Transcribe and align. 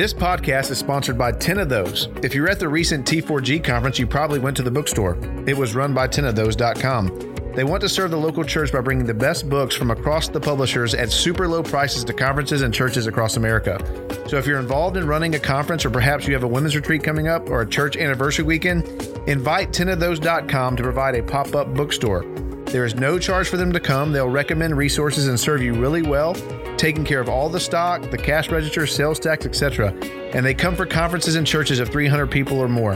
This 0.00 0.14
podcast 0.14 0.70
is 0.70 0.78
sponsored 0.78 1.18
by 1.18 1.30
10 1.30 1.58
of 1.58 1.68
Those. 1.68 2.08
If 2.22 2.34
you're 2.34 2.48
at 2.48 2.58
the 2.58 2.70
recent 2.70 3.06
T4G 3.06 3.62
conference, 3.62 3.98
you 3.98 4.06
probably 4.06 4.38
went 4.38 4.56
to 4.56 4.62
the 4.62 4.70
bookstore. 4.70 5.18
It 5.46 5.54
was 5.54 5.74
run 5.74 5.92
by 5.92 6.08
10ofthose.com. 6.08 7.52
They 7.54 7.64
want 7.64 7.82
to 7.82 7.88
serve 7.90 8.10
the 8.10 8.16
local 8.16 8.42
church 8.42 8.72
by 8.72 8.80
bringing 8.80 9.04
the 9.04 9.12
best 9.12 9.50
books 9.50 9.76
from 9.76 9.90
across 9.90 10.30
the 10.30 10.40
publishers 10.40 10.94
at 10.94 11.12
super 11.12 11.46
low 11.46 11.62
prices 11.62 12.02
to 12.04 12.14
conferences 12.14 12.62
and 12.62 12.72
churches 12.72 13.08
across 13.08 13.36
America. 13.36 13.78
So 14.26 14.38
if 14.38 14.46
you're 14.46 14.58
involved 14.58 14.96
in 14.96 15.06
running 15.06 15.34
a 15.34 15.38
conference 15.38 15.84
or 15.84 15.90
perhaps 15.90 16.26
you 16.26 16.32
have 16.32 16.44
a 16.44 16.48
women's 16.48 16.74
retreat 16.74 17.04
coming 17.04 17.28
up 17.28 17.50
or 17.50 17.60
a 17.60 17.68
church 17.68 17.98
anniversary 17.98 18.46
weekend, 18.46 18.86
invite 19.28 19.70
10ofthose.com 19.72 20.76
to 20.76 20.82
provide 20.82 21.14
a 21.16 21.22
pop-up 21.22 21.74
bookstore. 21.74 22.24
There 22.72 22.84
is 22.84 22.94
no 22.94 23.18
charge 23.18 23.48
for 23.48 23.56
them 23.56 23.72
to 23.72 23.80
come. 23.80 24.12
They'll 24.12 24.28
recommend 24.28 24.76
resources 24.76 25.26
and 25.26 25.38
serve 25.38 25.60
you 25.60 25.74
really 25.74 26.02
well, 26.02 26.34
taking 26.76 27.04
care 27.04 27.20
of 27.20 27.28
all 27.28 27.48
the 27.48 27.58
stock, 27.58 28.08
the 28.10 28.18
cash 28.18 28.48
register, 28.48 28.86
sales 28.86 29.18
tax, 29.18 29.44
etc. 29.44 29.92
And 30.32 30.46
they 30.46 30.54
come 30.54 30.76
for 30.76 30.86
conferences 30.86 31.34
and 31.34 31.44
churches 31.44 31.80
of 31.80 31.88
300 31.88 32.28
people 32.30 32.58
or 32.58 32.68
more. 32.68 32.94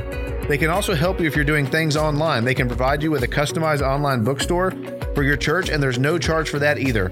They 0.49 0.59
can 0.59 0.71
also 0.71 0.95
help 0.95 1.21
you 1.21 1.27
if 1.27 1.35
you're 1.35 1.45
doing 1.45 1.67
things 1.67 1.97
online. 1.97 2.45
They 2.45 2.55
can 2.55 2.69
provide 2.69 3.03
you 3.03 3.11
with 3.11 3.25
a 3.25 3.29
customized 3.29 3.81
online 3.81 4.23
bookstore 4.23 4.71
for 5.15 5.25
your 5.25 5.37
church, 5.37 5.71
and 5.71 5.83
there's 5.83 5.99
no 5.99 6.19
charge 6.19 6.51
for 6.51 6.61
that 6.61 6.79
either. 6.79 7.11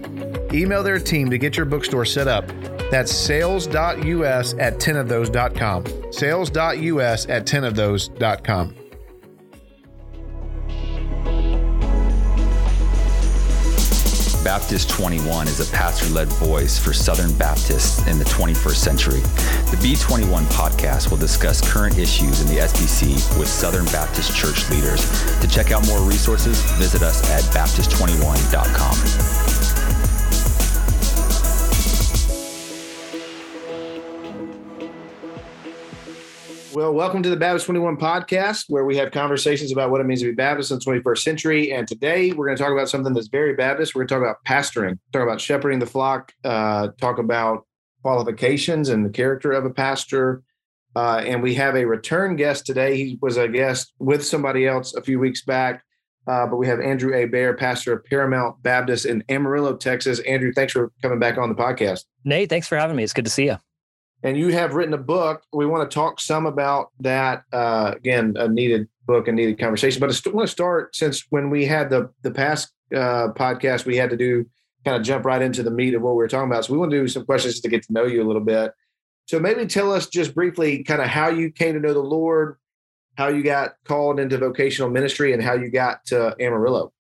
Email 0.53 0.83
their 0.83 0.99
team 0.99 1.31
to 1.31 1.39
get 1.39 1.57
your 1.57 1.67
bookstore 1.67 2.05
set 2.05 2.29
up. 2.29 2.47
That's 2.91 3.11
sales.us 3.11 4.55
at 4.59 4.79
10ofthose.com. 4.79 6.13
Sales.us 6.13 7.29
at 7.29 7.47
10ofthose.com. 7.47 8.82
Baptist 14.45 14.91
21 14.91 15.47
is 15.47 15.61
a 15.61 15.73
pastor 15.73 16.07
led 16.13 16.29
voice 16.29 16.77
for 16.77 16.93
Southern 16.93 17.33
Baptists 17.39 18.05
in 18.09 18.19
the 18.19 18.25
21st 18.25 18.75
century. 18.75 19.21
The 19.71 19.79
B21 19.81 20.45
podcast 20.47 21.11
will 21.11 21.17
discuss 21.17 21.61
current 21.61 21.97
issues 21.97 22.41
in 22.41 22.49
the 22.49 22.61
SBC 22.63 23.39
with 23.39 23.47
Southern 23.47 23.85
Baptist 23.87 24.37
church 24.37 24.69
leaders. 24.71 25.09
To 25.41 25.47
check 25.47 25.71
out 25.71 25.87
more 25.87 26.01
resources, 26.01 26.61
visit 26.73 27.03
us 27.03 27.23
at 27.31 27.43
Baptist21.com. 27.55 29.22
Well, 36.83 36.95
welcome 36.95 37.23
to 37.23 37.31
the 37.31 37.37
Baptist 37.37 37.67
21 37.67 37.97
podcast, 37.97 38.65
where 38.67 38.85
we 38.85 38.97
have 38.97 39.13
conversations 39.13 39.71
about 39.71 39.93
what 39.93 40.01
it 40.01 40.05
means 40.05 40.19
to 40.23 40.27
be 40.27 40.33
Baptist 40.33 40.73
in 40.73 40.81
the 40.81 40.85
21st 40.85 41.19
century. 41.19 41.73
And 41.73 41.87
today 41.87 42.33
we're 42.33 42.47
going 42.47 42.57
to 42.57 42.63
talk 42.63 42.73
about 42.73 42.89
something 42.89 43.15
that's 43.15 43.29
very 43.29 43.55
Baptist. 43.55 43.95
We're 43.95 44.01
going 44.01 44.09
to 44.09 44.15
talk 44.15 44.23
about 44.25 44.45
pastoring, 44.45 44.99
talk 45.13 45.23
about 45.23 45.41
shepherding 45.41 45.79
the 45.79 45.87
flock, 45.87 46.33
uh, 46.43 46.89
talk 47.01 47.21
about 47.21 47.69
qualifications 48.03 48.89
and 48.89 49.07
the 49.07 49.11
character 49.11 49.53
of 49.53 49.65
a 49.65 49.71
pastor. 49.71 50.43
Uh, 50.97 51.23
and 51.25 51.41
we 51.41 51.55
have 51.55 51.77
a 51.77 51.85
return 51.85 52.35
guest 52.35 52.67
today. 52.67 52.97
He 52.97 53.17
was 53.23 53.37
a 53.37 53.47
guest 53.47 53.93
with 54.01 54.27
somebody 54.27 54.67
else 54.67 54.93
a 54.93 55.03
few 55.03 55.21
weeks 55.21 55.45
back. 55.45 55.85
Uh, 56.27 56.49
but 56.49 56.57
we 56.57 56.67
have 56.67 56.81
Andrew 56.81 57.13
Hébert, 57.13 57.61
pastor 57.61 57.93
of 57.93 58.05
Paramount 58.07 58.61
Baptist 58.61 59.07
in 59.07 59.23
Amarillo, 59.29 59.77
Texas. 59.77 60.19
Andrew, 60.27 60.53
thanks 60.53 60.73
for 60.73 60.91
coming 61.01 61.21
back 61.21 61.39
on 61.39 61.49
the 61.49 61.55
podcast. 61.55 62.07
Nate, 62.25 62.49
thanks 62.49 62.67
for 62.67 62.77
having 62.77 62.97
me. 62.97 63.05
It's 63.05 63.13
good 63.13 63.25
to 63.25 63.31
see 63.31 63.45
you 63.45 63.59
and 64.23 64.37
you 64.37 64.49
have 64.49 64.75
written 64.75 64.95
a 64.95 64.99
book. 64.99 65.43
We 65.53 65.67
want 65.67 65.89
to 65.89 65.95
talk 65.95 66.21
some 66.21 66.47
about 66.47 66.91
that. 67.01 67.45
Uh, 67.53 67.95
again, 67.97 68.35
a 68.37 68.49
needed 68.49 68.89
book 69.07 69.29
and 69.29 69.37
needed 69.37 69.59
conversation. 69.59 70.01
But 70.01 70.11
I 70.11 70.31
want 70.31 70.47
to 70.47 70.53
start 70.53 70.95
since 70.95 71.27
when 71.31 71.51
we 71.51 71.67
had 71.67 71.91
the 71.91 72.11
the 72.23 72.31
past 72.31 72.73
uh, 72.95 73.29
podcast, 73.35 73.85
we 73.85 73.97
had 73.97 74.11
to 74.11 74.17
do 74.17 74.47
kind 74.85 74.97
of 74.97 75.03
jump 75.03 75.25
right 75.25 75.43
into 75.43 75.63
the 75.63 75.71
meat 75.71 75.95
of 75.95 76.03
what 76.03 76.13
we 76.13 76.19
were 76.19 76.29
talking 76.29 76.51
about. 76.51 76.65
So 76.65 76.73
we 76.73 76.79
want 76.79 76.91
to 76.91 77.01
do 77.01 77.09
some 77.09 77.25
questions 77.25 77.61
to 77.61 77.69
get 77.69 77.83
to 77.85 77.93
know 77.93 78.05
you 78.05 78.23
a 78.23 78.27
little 78.27 78.43
bit. 78.43 78.73
So 79.27 79.39
maybe 79.39 79.67
tell 79.67 79.93
us 79.93 80.09
just 80.09 80.35
briefly 80.35 80.83
kind 80.83 81.01
of 81.01 81.09
how 81.09 81.29
you 81.29 81.51
came 81.51 81.75
to 81.75 81.81
know 81.81 81.95
the 81.95 82.01
Lord, 82.01 82.57
how 83.17 83.29
you 83.29 83.43
got 83.43 83.75
called 83.85 84.19
into 84.19 84.39
vocational 84.39 84.91
ministry, 84.91 85.33
and 85.33 85.43
how 85.43 85.55
you 85.55 85.71
got 85.71 86.05
to 86.07 86.35
Amarillo. 86.41 86.93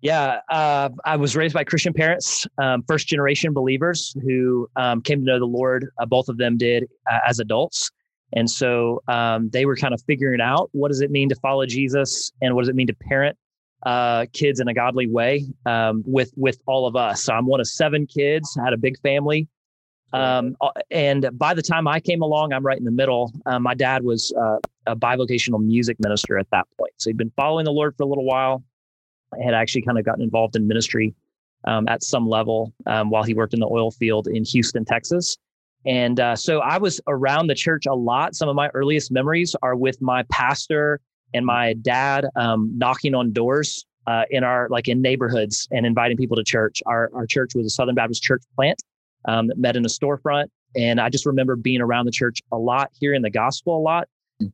Yeah, 0.00 0.40
uh, 0.50 0.90
I 1.04 1.16
was 1.16 1.34
raised 1.34 1.54
by 1.54 1.64
Christian 1.64 1.94
parents, 1.94 2.46
um, 2.58 2.82
first 2.86 3.08
generation 3.08 3.54
believers 3.54 4.14
who 4.22 4.68
um, 4.76 5.00
came 5.00 5.20
to 5.20 5.24
know 5.24 5.38
the 5.38 5.46
Lord. 5.46 5.88
Uh, 5.98 6.04
both 6.04 6.28
of 6.28 6.36
them 6.36 6.58
did 6.58 6.84
uh, 7.10 7.20
as 7.26 7.38
adults. 7.38 7.90
And 8.34 8.50
so 8.50 9.02
um, 9.08 9.48
they 9.50 9.64
were 9.64 9.76
kind 9.76 9.94
of 9.94 10.02
figuring 10.06 10.40
out 10.40 10.68
what 10.72 10.88
does 10.88 11.00
it 11.00 11.10
mean 11.10 11.28
to 11.30 11.36
follow 11.36 11.64
Jesus 11.64 12.32
and 12.42 12.54
what 12.54 12.62
does 12.62 12.68
it 12.68 12.74
mean 12.74 12.88
to 12.88 12.94
parent 12.94 13.38
uh, 13.86 14.26
kids 14.32 14.60
in 14.60 14.68
a 14.68 14.74
godly 14.74 15.06
way 15.06 15.46
um, 15.66 16.02
with 16.06 16.32
with 16.36 16.58
all 16.66 16.86
of 16.86 16.96
us. 16.96 17.24
So 17.24 17.32
I'm 17.32 17.46
one 17.46 17.60
of 17.60 17.66
seven 17.66 18.06
kids, 18.06 18.56
had 18.62 18.72
a 18.72 18.78
big 18.78 18.98
family. 19.00 19.48
Um, 20.12 20.56
uh, 20.60 20.70
and 20.90 21.28
by 21.32 21.54
the 21.54 21.62
time 21.62 21.88
I 21.88 21.98
came 21.98 22.22
along, 22.22 22.52
I'm 22.52 22.64
right 22.64 22.78
in 22.78 22.84
the 22.84 22.90
middle. 22.90 23.32
Uh, 23.46 23.58
my 23.58 23.74
dad 23.74 24.04
was 24.04 24.32
a 24.86 24.96
bivocational 24.96 25.64
music 25.64 25.96
minister 25.98 26.38
at 26.38 26.48
that 26.50 26.66
point. 26.78 26.92
So 26.98 27.10
he'd 27.10 27.16
been 27.16 27.32
following 27.36 27.64
the 27.64 27.72
Lord 27.72 27.96
for 27.96 28.02
a 28.04 28.06
little 28.06 28.24
while 28.24 28.62
had 29.42 29.54
actually 29.54 29.82
kind 29.82 29.98
of 29.98 30.04
gotten 30.04 30.22
involved 30.22 30.56
in 30.56 30.66
ministry 30.66 31.14
um, 31.66 31.88
at 31.88 32.02
some 32.02 32.28
level 32.28 32.72
um, 32.86 33.10
while 33.10 33.22
he 33.22 33.34
worked 33.34 33.54
in 33.54 33.60
the 33.60 33.68
oil 33.68 33.90
field 33.90 34.28
in 34.28 34.44
Houston, 34.44 34.84
Texas. 34.84 35.36
And 35.86 36.18
uh, 36.18 36.36
so 36.36 36.60
I 36.60 36.78
was 36.78 37.00
around 37.06 37.48
the 37.48 37.54
church 37.54 37.86
a 37.86 37.94
lot. 37.94 38.34
Some 38.34 38.48
of 38.48 38.56
my 38.56 38.68
earliest 38.74 39.12
memories 39.12 39.54
are 39.62 39.76
with 39.76 40.00
my 40.00 40.24
pastor 40.30 41.00
and 41.34 41.44
my 41.44 41.74
dad 41.74 42.26
um, 42.36 42.72
knocking 42.76 43.14
on 43.14 43.32
doors 43.32 43.84
uh, 44.06 44.24
in 44.30 44.44
our 44.44 44.68
like 44.70 44.88
in 44.88 45.02
neighborhoods 45.02 45.68
and 45.70 45.84
inviting 45.84 46.16
people 46.16 46.36
to 46.36 46.44
church. 46.44 46.82
Our 46.86 47.10
our 47.14 47.26
church 47.26 47.54
was 47.54 47.66
a 47.66 47.70
Southern 47.70 47.94
Baptist 47.94 48.22
church 48.22 48.42
plant 48.56 48.82
um, 49.26 49.48
that 49.48 49.58
met 49.58 49.76
in 49.76 49.84
a 49.84 49.88
storefront, 49.88 50.46
and 50.76 51.00
I 51.00 51.08
just 51.08 51.26
remember 51.26 51.56
being 51.56 51.80
around 51.80 52.06
the 52.06 52.12
church 52.12 52.40
a 52.52 52.58
lot, 52.58 52.90
hearing 52.98 53.22
the 53.22 53.30
gospel 53.30 53.76
a 53.76 53.82
lot. 53.82 54.08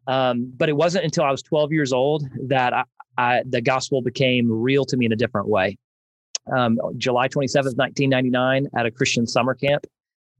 Um, 0.06 0.52
but 0.56 0.68
it 0.68 0.76
wasn't 0.76 1.04
until 1.04 1.24
I 1.24 1.30
was 1.30 1.42
12 1.42 1.72
years 1.72 1.92
old 1.92 2.28
that 2.48 2.74
I, 2.74 2.84
I, 3.18 3.42
the 3.48 3.60
gospel 3.60 4.02
became 4.02 4.50
real 4.50 4.84
to 4.86 4.96
me 4.96 5.06
in 5.06 5.12
a 5.12 5.16
different 5.16 5.48
way. 5.48 5.76
Um, 6.54 6.78
July 6.96 7.28
27th, 7.28 7.76
1999, 7.76 8.66
at 8.76 8.86
a 8.86 8.90
Christian 8.90 9.26
summer 9.26 9.54
camp 9.54 9.86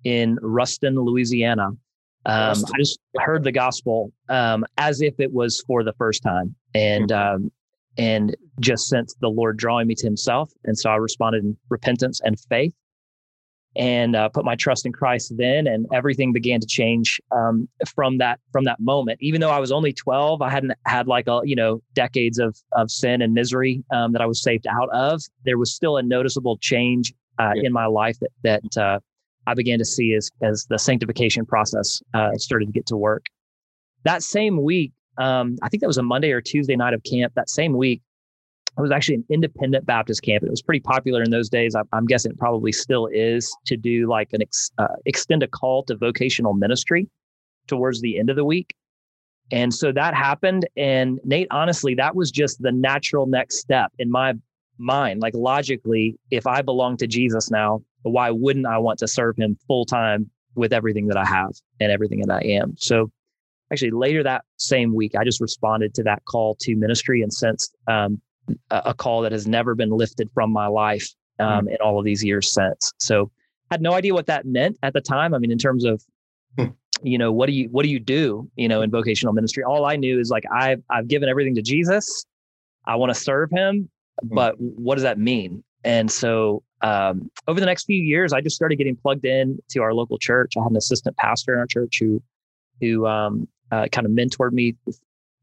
in 0.05 0.39
Ruston, 0.41 0.97
Louisiana. 0.97 1.69
Um, 2.27 2.65
I 2.75 2.79
just 2.79 2.99
heard 3.17 3.45
the 3.45 3.53
gospel 3.53 4.13
um, 4.29 4.65
as 4.77 5.01
if 5.01 5.19
it 5.19 5.33
was 5.33 5.63
for 5.67 5.83
the 5.83 5.93
first 5.95 6.23
time, 6.23 6.55
and 6.75 7.09
mm-hmm. 7.09 7.45
um, 7.45 7.53
and 7.97 8.37
just 8.61 8.89
sensed 8.89 9.17
the 9.21 9.29
Lord 9.29 9.57
drawing 9.57 9.87
me 9.87 9.95
to 9.97 10.07
Himself, 10.07 10.51
and 10.65 10.79
so 10.79 10.91
I 10.91 10.97
responded 10.97 11.45
in 11.45 11.57
repentance 11.71 12.21
and 12.23 12.39
faith, 12.39 12.75
and 13.77 14.17
uh, 14.17 14.29
put 14.29 14.45
my 14.45 14.57
trust 14.57 14.85
in 14.85 14.93
Christ 14.93 15.33
then, 15.37 15.67
and 15.67 15.87
everything 15.93 16.33
began 16.33 16.61
to 16.61 16.67
change 16.67 17.21
um, 17.31 17.69
from 17.95 18.19
that 18.19 18.41
from 18.53 18.65
that 18.65 18.81
moment. 18.81 19.19
Even 19.21 19.41
though 19.41 19.51
I 19.51 19.59
was 19.59 19.71
only 19.71 19.93
twelve, 19.93 20.43
I 20.43 20.51
hadn't 20.51 20.73
had 20.87 21.07
like 21.07 21.29
a 21.29 21.41
you 21.45 21.55
know 21.55 21.83
decades 21.95 22.39
of 22.39 22.57
of 22.73 22.91
sin 22.91 23.23
and 23.23 23.33
misery 23.33 23.85
um, 23.93 24.13
that 24.13 24.23
I 24.23 24.27
was 24.27 24.43
saved 24.43 24.67
out 24.67 24.89
of. 24.91 25.23
There 25.45 25.59
was 25.59 25.73
still 25.73 25.97
a 25.97 26.03
noticeable 26.03 26.59
change 26.59 27.13
uh, 27.39 27.53
yeah. 27.55 27.67
in 27.67 27.73
my 27.73 27.87
life 27.87 28.19
that 28.21 28.31
that 28.43 28.83
uh, 28.83 28.99
I 29.47 29.55
began 29.55 29.79
to 29.79 29.85
see 29.85 30.15
as 30.15 30.31
as 30.43 30.67
the 30.69 30.79
sanctification 30.79 31.47
process 31.47 32.03
uh, 32.15 32.33
started 32.35 32.67
to 32.67 32.73
get 32.73 32.87
to 32.87 32.97
work. 32.97 33.27
That 34.05 34.23
same 34.23 34.63
week, 34.63 34.93
um, 35.19 35.57
I 35.63 35.69
think 35.69 35.83
that 35.83 35.87
was 35.87 35.99
a 35.99 36.03
Monday 36.03 36.33
or 36.33 36.41
Tuesday 36.41 36.77
night 36.77 36.95
of 36.95 37.03
camp. 37.05 37.35
That 37.35 37.51
same 37.51 37.75
week, 37.75 38.03
it 38.81 38.83
was 38.83 38.93
actually 38.93 39.17
an 39.17 39.25
independent 39.29 39.85
Baptist 39.85 40.23
camp. 40.23 40.43
It 40.43 40.51
was 40.51 40.63
pretty 40.63 40.81
popular 40.81 41.23
in 41.23 41.31
those 41.31 41.49
days. 41.49 41.75
I, 41.75 41.83
am 41.97 42.07
guessing 42.07 42.33
it 42.33 42.39
probably 42.39 42.73
still 42.73 43.09
is 43.13 43.55
to 43.67 43.77
do 43.77 44.09
like 44.09 44.33
an 44.33 44.43
ex, 44.43 44.71
uh, 44.79 44.97
extend 45.05 45.43
a 45.43 45.49
call 45.49 45.85
to 45.85 45.97
vocational 45.97 46.55
ministry 46.55 47.09
towards 47.67 48.01
the 48.01 48.19
end 48.19 48.31
of 48.31 48.37
the 48.37 48.45
week. 48.45 48.75
And 49.53 49.75
so 49.75 49.93
that 49.93 50.15
happened. 50.15 50.67
And 50.77 51.21
Nate, 51.25 51.49
honestly, 51.51 51.95
that 51.97 52.15
was 52.15 52.31
just 52.31 52.63
the 52.63 52.73
natural 52.73 53.27
next 53.27 53.59
step 53.59 53.93
in 53.99 54.11
my 54.11 54.35
mind. 54.79 55.21
Like 55.21 55.35
logically, 55.35 56.19
if 56.31 56.47
I 56.47 56.63
belong 56.63 56.97
to 56.99 57.07
Jesus 57.07 57.51
now, 57.51 57.83
why 58.03 58.31
wouldn't 58.31 58.67
I 58.67 58.79
want 58.79 58.99
to 59.01 59.09
serve 59.09 59.37
him 59.37 59.59
full 59.67 59.85
time 59.85 60.31
with 60.55 60.73
everything 60.73 61.09
that 61.09 61.19
I 61.19 61.27
have 61.27 61.51
and 61.81 61.93
everything 61.93 62.21
that 62.21 62.35
I 62.35 62.47
am? 62.47 62.77
So 62.79 63.11
actually 63.71 63.91
later 63.91 64.23
that 64.23 64.45
same 64.57 64.95
week, 64.95 65.13
I 65.19 65.25
just 65.25 65.41
responded 65.41 65.95
to 65.95 66.03
that 66.05 66.25
call 66.25 66.57
to 66.61 66.77
ministry 66.77 67.21
and 67.23 67.33
sensed 67.33 67.77
um, 67.87 68.23
a 68.71 68.95
call 68.95 69.23
that 69.23 69.33
has 69.33 69.47
never 69.47 69.75
been 69.75 69.91
lifted 69.91 70.31
from 70.33 70.51
my 70.51 70.67
life 70.67 71.09
um, 71.39 71.67
mm. 71.67 71.71
in 71.71 71.77
all 71.77 71.99
of 71.99 72.05
these 72.05 72.23
years 72.25 72.53
since. 72.53 72.93
So 72.99 73.31
I 73.71 73.75
had 73.75 73.83
no 73.83 73.93
idea 73.93 74.15
what 74.15 74.27
that 74.27 74.47
meant 74.47 74.79
at 74.83 74.93
the 74.93 75.01
time. 75.01 75.35
I 75.35 75.39
mean, 75.39 75.51
in 75.51 75.59
terms 75.59 75.85
of, 75.85 76.03
mm. 76.59 76.75
you 77.03 77.19
know, 77.19 77.33
what 77.33 77.47
do 77.47 77.53
you 77.53 77.69
what 77.71 77.85
do 77.85 77.89
you 77.89 78.01
do, 78.01 78.49
you 78.57 78.69
know, 78.69 78.83
in 78.83 78.91
vocational 78.91 79.33
ministry? 79.33 79.63
All 79.65 79.85
I 79.85 79.97
knew 79.97 80.19
is 80.19 80.31
like 80.31 80.45
I've 80.53 80.83
I've 80.91 81.09
given 81.09 81.29
everything 81.29 81.55
to 81.57 81.63
Jesus. 81.63 82.25
I 82.87 82.97
want 82.97 83.13
to 83.13 83.21
serve 83.21 83.51
him, 83.51 83.89
mm. 84.25 84.35
but 84.35 84.55
what 84.59 84.95
does 84.97 85.05
that 85.05 85.19
mean? 85.19 85.63
And 85.85 86.11
so 86.11 86.63
um, 86.83 87.31
over 87.49 87.61
the 87.61 87.67
next 87.67 87.85
few 87.85 88.03
years, 88.03 88.33
I 88.33 88.41
just 88.41 88.57
started 88.57 88.77
getting 88.77 88.97
plugged 88.97 89.25
in 89.25 89.59
to 89.71 89.81
our 89.81 89.95
local 89.95 90.19
church. 90.19 90.55
I 90.57 90.63
had 90.63 90.71
an 90.71 90.77
assistant 90.77 91.17
pastor 91.17 91.55
in 91.55 91.59
our 91.59 91.67
church 91.67 91.99
who 92.01 92.23
who 92.81 93.07
um, 93.07 93.49
uh, 93.71 93.87
kind 93.93 94.07
of 94.07 94.13
mentored 94.13 94.53
me 94.53 94.77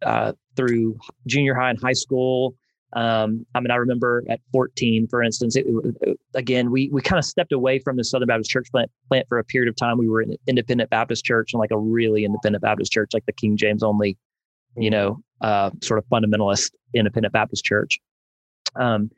uh, 0.01 0.33
through 0.55 0.97
junior 1.27 1.55
high 1.55 1.69
and 1.69 1.79
high 1.81 1.93
school 1.93 2.55
Um, 2.93 3.45
I 3.53 3.59
mean, 3.59 3.71
I 3.71 3.75
remember 3.75 4.23
at 4.29 4.39
14, 4.53 5.07
for 5.07 5.21
instance, 5.21 5.55
it, 5.55 5.65
it, 6.01 6.17
again, 6.35 6.71
we 6.71 6.89
we 6.91 7.01
kind 7.01 7.19
of 7.19 7.25
stepped 7.25 7.51
away 7.51 7.79
from 7.79 7.97
the 7.97 8.03
Southern 8.03 8.27
Baptist 8.27 8.49
Church 8.49 8.71
plant, 8.71 8.89
plant 9.09 9.27
for 9.27 9.39
a 9.39 9.43
period 9.43 9.69
of 9.69 9.75
time. 9.75 9.97
We 9.97 10.07
were 10.07 10.21
an 10.21 10.35
independent 10.47 10.89
Baptist 10.89 11.25
church 11.25 11.53
and 11.53 11.59
like 11.59 11.71
a 11.71 11.77
really 11.77 12.23
independent 12.23 12.61
Baptist 12.61 12.91
church, 12.91 13.11
like 13.13 13.25
the 13.25 13.33
King 13.33 13.57
James 13.57 13.83
only, 13.83 14.17
you 14.77 14.89
know, 14.89 15.21
uh, 15.41 15.71
sort 15.81 15.97
of 15.99 16.05
fundamentalist 16.05 16.71
independent 16.93 17.33
Baptist 17.33 17.65
church. 17.65 17.99
Um, 18.75 19.11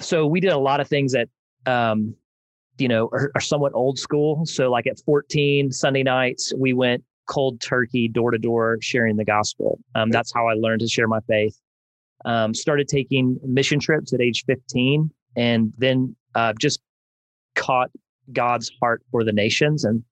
so 0.00 0.26
we 0.26 0.40
did 0.40 0.52
a 0.52 0.58
lot 0.58 0.80
of 0.80 0.88
things 0.88 1.12
that, 1.12 1.28
um, 1.66 2.14
you 2.78 2.88
know, 2.88 3.08
are, 3.12 3.30
are 3.34 3.40
somewhat 3.40 3.72
old 3.74 3.98
school. 3.98 4.44
So 4.44 4.70
like 4.70 4.86
at 4.86 5.00
14 5.04 5.72
Sunday 5.72 6.02
nights, 6.02 6.52
we 6.56 6.72
went 6.72 7.02
cold 7.26 7.60
turkey 7.60 8.08
door 8.08 8.30
to 8.30 8.38
door 8.38 8.78
sharing 8.82 9.16
the 9.16 9.24
gospel. 9.24 9.78
Um, 9.94 10.10
that's 10.10 10.32
how 10.32 10.46
I 10.48 10.54
learned 10.54 10.80
to 10.80 10.88
share 10.88 11.08
my 11.08 11.20
faith. 11.20 11.58
Um, 12.24 12.54
started 12.54 12.88
taking 12.88 13.38
mission 13.44 13.78
trips 13.78 14.12
at 14.14 14.20
age 14.20 14.44
15 14.46 15.10
and 15.36 15.72
then 15.76 16.16
uh, 16.34 16.54
just 16.58 16.80
caught 17.54 17.90
God's 18.32 18.70
heart 18.80 19.02
for 19.10 19.24
the 19.24 19.32
nations 19.32 19.84
and 19.84 20.02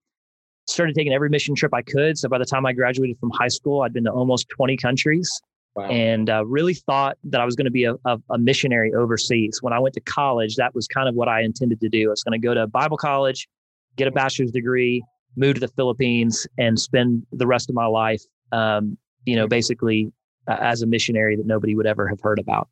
started 0.67 0.95
taking 0.95 1.13
every 1.13 1.29
mission 1.29 1.55
trip 1.55 1.75
I 1.75 1.83
could. 1.83 2.19
So 2.19 2.29
by 2.29 2.39
the 2.39 2.45
time 2.45 2.67
I 2.67 2.73
graduated 2.73 3.19
from 3.19 3.31
high 3.31 3.49
school, 3.49 3.83
I'd 3.83 3.93
been 3.93 4.05
to 4.05 4.13
almost 4.13 4.49
20 4.51 4.77
countries 4.77 5.41
wow. 5.75 5.87
and 5.87 6.31
uh, 6.31 6.45
really 6.47 6.75
thought 6.75 7.19
that 7.25 7.41
I 7.41 7.45
was 7.45 7.57
going 7.57 7.65
to 7.65 7.71
be 7.71 7.85
a, 7.85 7.95
a, 8.05 8.19
a, 8.31 8.39
missionary 8.39 8.93
overseas. 8.95 9.59
When 9.63 9.73
I 9.73 9.79
went 9.79 9.95
to 9.95 10.01
college, 10.01 10.57
that 10.57 10.75
was 10.75 10.87
kind 10.87 11.09
of 11.09 11.15
what 11.15 11.29
I 11.29 11.43
intended 11.43 11.81
to 11.81 11.89
do. 11.89 12.09
I 12.09 12.11
was 12.11 12.23
going 12.23 12.41
to 12.41 12.45
go 12.47 12.55
to 12.55 12.67
Bible 12.67 12.97
college, 12.97 13.49
get 13.97 14.09
a 14.09 14.13
bachelor's 14.13 14.53
degree, 14.53 15.03
move 15.37 15.55
to 15.55 15.61
the 15.61 15.69
Philippines, 15.69 16.47
and 16.59 16.79
spend 16.79 17.27
the 17.33 17.47
rest 17.47 17.69
of 17.69 17.75
my 17.75 17.87
life, 17.87 18.23
um, 18.53 18.97
you 19.25 19.37
know, 19.37 19.47
basically 19.47 20.13
uh, 20.49 20.57
as 20.61 20.83
a 20.83 20.87
missionary 20.87 21.37
that 21.37 21.47
nobody 21.47 21.75
would 21.75 21.87
ever 21.87 22.09
have 22.09 22.21
heard 22.21 22.39
about. 22.39 22.69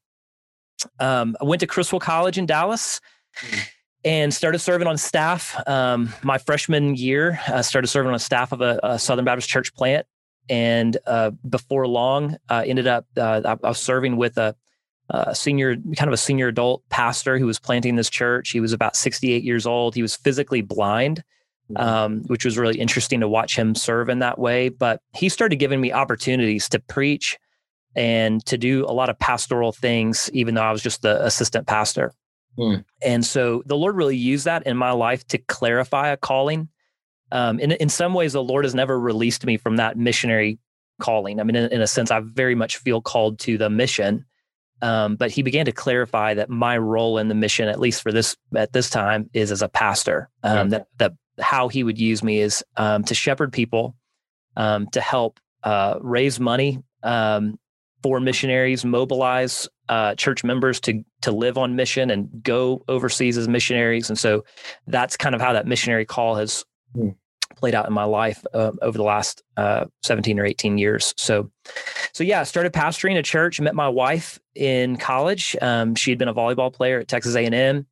Um, 0.98 1.36
I 1.40 1.44
went 1.44 1.60
to 1.60 1.66
Criswell 1.66 2.00
College 2.00 2.38
in 2.38 2.46
Dallas. 2.46 3.00
Mm 3.38 3.68
and 4.04 4.32
started 4.32 4.58
serving 4.58 4.86
on 4.86 4.96
staff. 4.96 5.56
Um, 5.68 6.12
my 6.22 6.38
freshman 6.38 6.94
year, 6.96 7.40
I 7.46 7.60
started 7.62 7.88
serving 7.88 8.12
on 8.12 8.18
staff 8.18 8.52
of 8.52 8.60
a, 8.60 8.80
a 8.82 8.98
Southern 8.98 9.24
Baptist 9.24 9.48
church 9.48 9.74
plant, 9.74 10.06
and 10.48 10.96
uh, 11.06 11.30
before 11.48 11.86
long, 11.86 12.36
uh, 12.48 12.64
ended 12.66 12.86
up 12.86 13.06
uh, 13.16 13.42
I, 13.44 13.68
was 13.68 13.78
serving 13.78 14.16
with 14.16 14.38
a, 14.38 14.56
a, 15.10 15.34
senior, 15.34 15.76
kind 15.76 16.08
of 16.08 16.12
a 16.12 16.18
senior 16.18 16.48
adult 16.48 16.82
pastor 16.88 17.38
who 17.38 17.46
was 17.46 17.58
planting 17.58 17.96
this 17.96 18.10
church. 18.10 18.50
He 18.50 18.60
was 18.60 18.72
about 18.72 18.96
68 18.96 19.44
years 19.44 19.66
old. 19.66 19.94
He 19.94 20.02
was 20.02 20.16
physically 20.16 20.62
blind. 20.62 21.22
Mm-hmm. 21.70 21.88
Um, 21.88 22.22
which 22.22 22.44
was 22.44 22.58
really 22.58 22.80
interesting 22.80 23.20
to 23.20 23.28
watch 23.28 23.56
him 23.56 23.76
serve 23.76 24.08
in 24.08 24.18
that 24.18 24.40
way. 24.40 24.70
But 24.70 25.02
he 25.14 25.28
started 25.28 25.60
giving 25.60 25.80
me 25.80 25.92
opportunities 25.92 26.68
to 26.70 26.80
preach 26.80 27.38
and 27.96 28.44
to 28.46 28.56
do 28.56 28.84
a 28.86 28.92
lot 28.92 29.10
of 29.10 29.18
pastoral 29.18 29.72
things, 29.72 30.30
even 30.32 30.54
though 30.54 30.62
I 30.62 30.72
was 30.72 30.82
just 30.82 31.02
the 31.02 31.24
assistant 31.24 31.66
pastor. 31.66 32.12
Mm. 32.58 32.84
And 33.02 33.24
so 33.24 33.62
the 33.66 33.76
Lord 33.76 33.96
really 33.96 34.16
used 34.16 34.44
that 34.44 34.66
in 34.66 34.76
my 34.76 34.92
life 34.92 35.26
to 35.28 35.38
clarify 35.38 36.08
a 36.08 36.16
calling. 36.16 36.68
Um, 37.32 37.60
in, 37.60 37.72
in 37.72 37.88
some 37.88 38.14
ways, 38.14 38.32
the 38.32 38.42
Lord 38.42 38.64
has 38.64 38.74
never 38.74 38.98
released 38.98 39.46
me 39.46 39.56
from 39.56 39.76
that 39.76 39.96
missionary 39.96 40.58
calling. 41.00 41.40
I 41.40 41.44
mean, 41.44 41.56
in, 41.56 41.72
in 41.72 41.80
a 41.80 41.86
sense, 41.86 42.10
I 42.10 42.20
very 42.20 42.54
much 42.54 42.76
feel 42.76 43.00
called 43.00 43.38
to 43.40 43.56
the 43.56 43.70
mission. 43.70 44.24
Um, 44.82 45.16
but 45.16 45.30
he 45.30 45.42
began 45.42 45.66
to 45.66 45.72
clarify 45.72 46.34
that 46.34 46.48
my 46.48 46.78
role 46.78 47.18
in 47.18 47.28
the 47.28 47.34
mission, 47.34 47.68
at 47.68 47.78
least 47.78 48.02
for 48.02 48.12
this 48.12 48.34
at 48.56 48.72
this 48.72 48.88
time, 48.88 49.28
is 49.34 49.52
as 49.52 49.60
a 49.60 49.68
pastor. 49.68 50.30
Um, 50.42 50.70
That 50.70 50.86
that 50.96 51.12
how 51.38 51.68
he 51.68 51.84
would 51.84 51.98
use 51.98 52.22
me 52.22 52.40
is 52.40 52.64
um, 52.78 53.04
to 53.04 53.14
shepherd 53.14 53.52
people, 53.52 53.94
um, 54.56 54.86
to 54.92 55.00
help 55.02 55.38
uh, 55.62 55.98
raise 56.00 56.40
money 56.40 56.82
um, 57.02 57.58
for 58.02 58.20
missionaries, 58.20 58.84
mobilize 58.84 59.68
uh, 59.88 60.14
church 60.14 60.44
members 60.44 60.80
to 60.80 61.02
to 61.22 61.32
live 61.32 61.58
on 61.58 61.76
mission 61.76 62.10
and 62.10 62.28
go 62.42 62.84
overseas 62.88 63.36
as 63.36 63.48
missionaries. 63.48 64.08
And 64.08 64.18
so 64.18 64.44
that's 64.86 65.16
kind 65.16 65.34
of 65.34 65.40
how 65.40 65.52
that 65.52 65.66
missionary 65.66 66.06
call 66.06 66.36
has 66.36 66.64
mm. 66.96 67.14
played 67.56 67.74
out 67.74 67.86
in 67.86 67.92
my 67.92 68.04
life 68.04 68.44
uh, 68.54 68.72
over 68.82 68.96
the 68.96 69.04
last 69.04 69.42
uh, 69.56 69.84
17 70.02 70.38
or 70.38 70.46
18 70.46 70.78
years. 70.78 71.12
So, 71.16 71.50
so 72.12 72.24
yeah, 72.24 72.40
I 72.40 72.44
started 72.44 72.72
pastoring 72.72 73.18
a 73.18 73.22
church. 73.22 73.60
Met 73.60 73.74
my 73.74 73.88
wife 73.88 74.38
in 74.54 74.96
college. 74.96 75.56
Um, 75.60 75.94
she 75.94 76.10
had 76.10 76.18
been 76.18 76.28
a 76.28 76.34
volleyball 76.34 76.72
player 76.72 77.00
at 77.00 77.08
Texas 77.08 77.34
A&M 77.34 77.86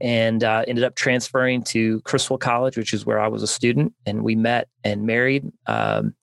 and 0.00 0.44
uh, 0.44 0.64
ended 0.68 0.84
up 0.84 0.94
transferring 0.94 1.62
to 1.64 2.00
Criswell 2.02 2.38
College, 2.38 2.76
which 2.76 2.92
is 2.92 3.04
where 3.04 3.18
I 3.18 3.28
was 3.28 3.42
a 3.42 3.48
student. 3.48 3.92
And 4.06 4.22
we 4.22 4.36
met 4.36 4.68
and 4.84 5.02
married. 5.06 5.50
Um, 5.66 6.14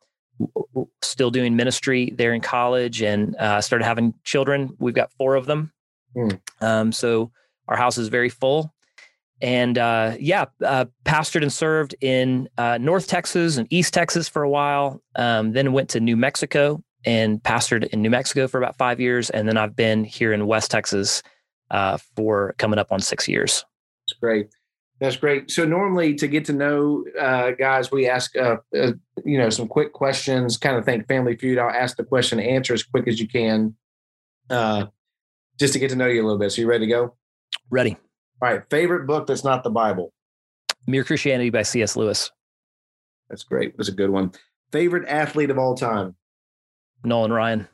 still 1.01 1.31
doing 1.31 1.55
ministry 1.55 2.11
there 2.15 2.33
in 2.33 2.41
college 2.41 3.01
and 3.01 3.35
uh, 3.37 3.61
started 3.61 3.85
having 3.85 4.13
children. 4.23 4.75
We've 4.79 4.93
got 4.93 5.11
four 5.13 5.35
of 5.35 5.45
them. 5.45 5.71
Mm. 6.15 6.39
Um, 6.61 6.91
so 6.91 7.31
our 7.67 7.77
house 7.77 7.97
is 7.97 8.09
very 8.09 8.29
full. 8.29 8.73
And 9.41 9.77
uh, 9.77 10.15
yeah, 10.19 10.45
uh, 10.63 10.85
pastored 11.03 11.41
and 11.41 11.51
served 11.51 11.95
in 12.01 12.47
uh, 12.57 12.77
North 12.79 13.07
Texas 13.07 13.57
and 13.57 13.67
East 13.69 13.93
Texas 13.93 14.29
for 14.29 14.43
a 14.43 14.49
while. 14.49 15.01
Um, 15.15 15.51
then 15.51 15.73
went 15.73 15.89
to 15.89 15.99
New 15.99 16.15
Mexico 16.15 16.81
and 17.05 17.43
pastored 17.43 17.85
in 17.87 18.01
New 18.01 18.09
Mexico 18.09 18.47
for 18.47 18.57
about 18.57 18.77
five 18.77 18.99
years. 18.99 19.29
And 19.29 19.47
then 19.47 19.57
I've 19.57 19.75
been 19.75 20.03
here 20.03 20.33
in 20.33 20.47
West 20.47 20.71
Texas 20.71 21.21
uh, 21.69 21.97
for 22.15 22.55
coming 22.57 22.79
up 22.79 22.91
on 22.91 22.99
six 22.99 23.27
years. 23.27 23.65
That's 24.07 24.19
great. 24.19 24.47
That's 24.99 25.17
great. 25.17 25.51
So 25.51 25.65
normally 25.65 26.15
to 26.15 26.27
get 26.27 26.45
to 26.45 26.53
know 26.53 27.03
uh, 27.19 27.51
guys, 27.51 27.91
we 27.91 28.07
ask 28.07 28.35
uh, 28.37 28.57
uh, 28.77 28.93
you 29.25 29.37
know 29.37 29.49
some 29.49 29.67
quick 29.67 29.91
questions. 29.91 30.57
Kind 30.57 30.77
of 30.77 30.85
think 30.85 31.07
Family 31.07 31.35
Feud. 31.35 31.57
I'll 31.57 31.69
ask 31.69 31.97
the 31.97 32.03
question, 32.03 32.39
answer 32.39 32.73
as 32.73 32.83
quick 32.83 33.07
as 33.07 33.19
you 33.19 33.27
can, 33.27 33.75
uh, 34.49 34.85
just 35.59 35.73
to 35.73 35.79
get 35.79 35.89
to 35.89 35.95
know 35.95 36.07
you 36.07 36.21
a 36.21 36.25
little 36.25 36.39
bit. 36.39 36.51
So 36.51 36.61
you 36.61 36.67
ready 36.67 36.85
to 36.85 36.91
go? 36.91 37.15
Ready. 37.69 37.97
All 38.41 38.49
right. 38.49 38.61
Favorite 38.69 39.05
book 39.05 39.27
that's 39.27 39.43
not 39.43 39.63
the 39.63 39.69
Bible? 39.69 40.13
Mere 40.87 41.03
Christianity 41.03 41.49
by 41.49 41.63
C.S. 41.63 41.95
Lewis. 41.95 42.31
That's 43.29 43.43
great. 43.43 43.75
That's 43.75 43.89
a 43.89 43.93
good 43.93 44.09
one. 44.09 44.31
Favorite 44.71 45.07
athlete 45.07 45.49
of 45.49 45.57
all 45.57 45.75
time? 45.75 46.15
Nolan 47.03 47.33
Ryan. 47.33 47.67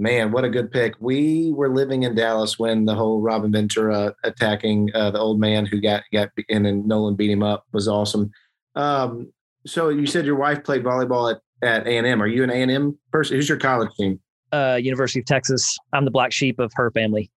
Man, 0.00 0.32
what 0.32 0.44
a 0.44 0.48
good 0.48 0.72
pick. 0.72 0.94
We 0.98 1.52
were 1.52 1.68
living 1.68 2.04
in 2.04 2.14
Dallas 2.14 2.58
when 2.58 2.86
the 2.86 2.94
whole 2.94 3.20
Robin 3.20 3.52
Ventura 3.52 4.14
attacking 4.24 4.88
uh, 4.94 5.10
the 5.10 5.18
old 5.18 5.38
man 5.38 5.66
who 5.66 5.78
got 5.78 6.04
got 6.10 6.30
in 6.48 6.64
and 6.64 6.86
Nolan 6.86 7.16
beat 7.16 7.30
him 7.30 7.42
up 7.42 7.66
was 7.72 7.86
awesome. 7.86 8.30
Um, 8.74 9.30
so 9.66 9.90
you 9.90 10.06
said 10.06 10.24
your 10.24 10.36
wife 10.36 10.64
played 10.64 10.82
volleyball 10.82 11.30
at 11.30 11.42
at 11.62 11.86
A 11.86 11.98
and 11.98 12.06
M. 12.06 12.22
Are 12.22 12.26
you 12.26 12.42
an 12.42 12.48
A 12.48 12.54
and 12.54 12.70
M 12.70 12.98
person? 13.12 13.36
Who's 13.36 13.46
your 13.46 13.58
college 13.58 13.90
team? 13.98 14.18
Uh, 14.52 14.78
University 14.80 15.20
of 15.20 15.26
Texas. 15.26 15.76
I'm 15.92 16.06
the 16.06 16.10
black 16.10 16.32
sheep 16.32 16.58
of 16.58 16.72
her 16.76 16.90
family. 16.92 17.30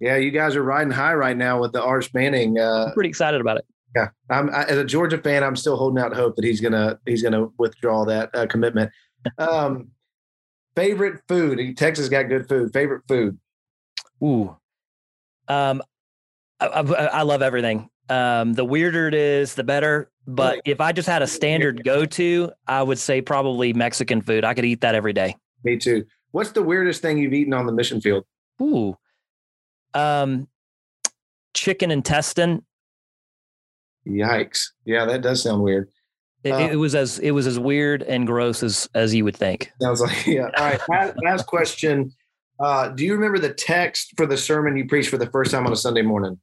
Yeah, 0.00 0.16
you 0.16 0.32
guys 0.32 0.56
are 0.56 0.62
riding 0.64 0.90
high 0.90 1.14
right 1.14 1.36
now 1.36 1.60
with 1.60 1.72
the 1.72 1.82
Arch 1.82 2.12
Manning. 2.14 2.58
Uh, 2.58 2.86
I'm 2.86 2.94
pretty 2.94 3.10
excited 3.10 3.40
about 3.40 3.58
it. 3.58 3.64
Yeah, 3.94 4.08
I'm 4.28 4.50
I, 4.50 4.64
as 4.64 4.76
a 4.76 4.84
Georgia 4.84 5.18
fan. 5.18 5.44
I'm 5.44 5.54
still 5.54 5.76
holding 5.76 6.02
out 6.02 6.16
hope 6.16 6.34
that 6.34 6.44
he's 6.44 6.60
gonna 6.60 6.98
he's 7.06 7.22
gonna 7.22 7.46
withdraw 7.58 8.04
that 8.06 8.30
uh, 8.34 8.46
commitment. 8.46 8.90
Um, 9.36 9.90
Favorite 10.78 11.22
food? 11.26 11.76
Texas 11.76 12.08
got 12.08 12.28
good 12.28 12.48
food. 12.48 12.72
Favorite 12.72 13.02
food? 13.08 13.36
Ooh, 14.22 14.56
um, 15.48 15.82
I, 16.60 16.66
I, 16.66 16.82
I 17.06 17.22
love 17.22 17.42
everything. 17.42 17.90
Um, 18.08 18.52
the 18.52 18.64
weirder 18.64 19.08
it 19.08 19.14
is, 19.14 19.54
the 19.56 19.64
better. 19.64 20.10
But 20.26 20.60
if 20.64 20.80
I 20.80 20.92
just 20.92 21.08
had 21.08 21.20
a 21.20 21.26
standard 21.26 21.82
go 21.82 22.04
to, 22.04 22.52
I 22.68 22.82
would 22.82 22.98
say 22.98 23.20
probably 23.20 23.72
Mexican 23.72 24.22
food. 24.22 24.44
I 24.44 24.54
could 24.54 24.64
eat 24.64 24.82
that 24.82 24.94
every 24.94 25.12
day. 25.12 25.34
Me 25.64 25.78
too. 25.78 26.04
What's 26.30 26.52
the 26.52 26.62
weirdest 26.62 27.02
thing 27.02 27.18
you've 27.18 27.32
eaten 27.32 27.54
on 27.54 27.66
the 27.66 27.72
mission 27.72 28.00
field? 28.00 28.24
Ooh, 28.62 28.96
um, 29.94 30.46
chicken 31.54 31.90
intestine. 31.90 32.64
Yikes! 34.06 34.68
Yeah, 34.84 35.06
that 35.06 35.22
does 35.22 35.42
sound 35.42 35.62
weird. 35.62 35.90
It, 36.44 36.52
uh, 36.52 36.58
it, 36.58 36.76
was 36.76 36.94
as 36.94 37.18
it 37.18 37.32
was 37.32 37.46
as 37.46 37.58
weird 37.58 38.02
and 38.02 38.26
gross 38.26 38.62
as 38.62 38.88
as 38.94 39.14
you 39.14 39.24
would 39.24 39.36
think. 39.36 39.72
Sounds 39.82 40.00
like 40.00 40.26
yeah. 40.26 40.42
All 40.56 40.64
right. 40.64 40.80
last, 40.88 41.14
last 41.24 41.46
question. 41.46 42.12
Uh, 42.60 42.88
do 42.88 43.04
you 43.04 43.14
remember 43.14 43.38
the 43.38 43.52
text 43.52 44.14
for 44.16 44.26
the 44.26 44.36
sermon 44.36 44.76
you 44.76 44.86
preached 44.86 45.10
for 45.10 45.18
the 45.18 45.30
first 45.30 45.50
time 45.50 45.66
on 45.66 45.72
a 45.72 45.76
Sunday 45.76 46.02
morning? 46.02 46.38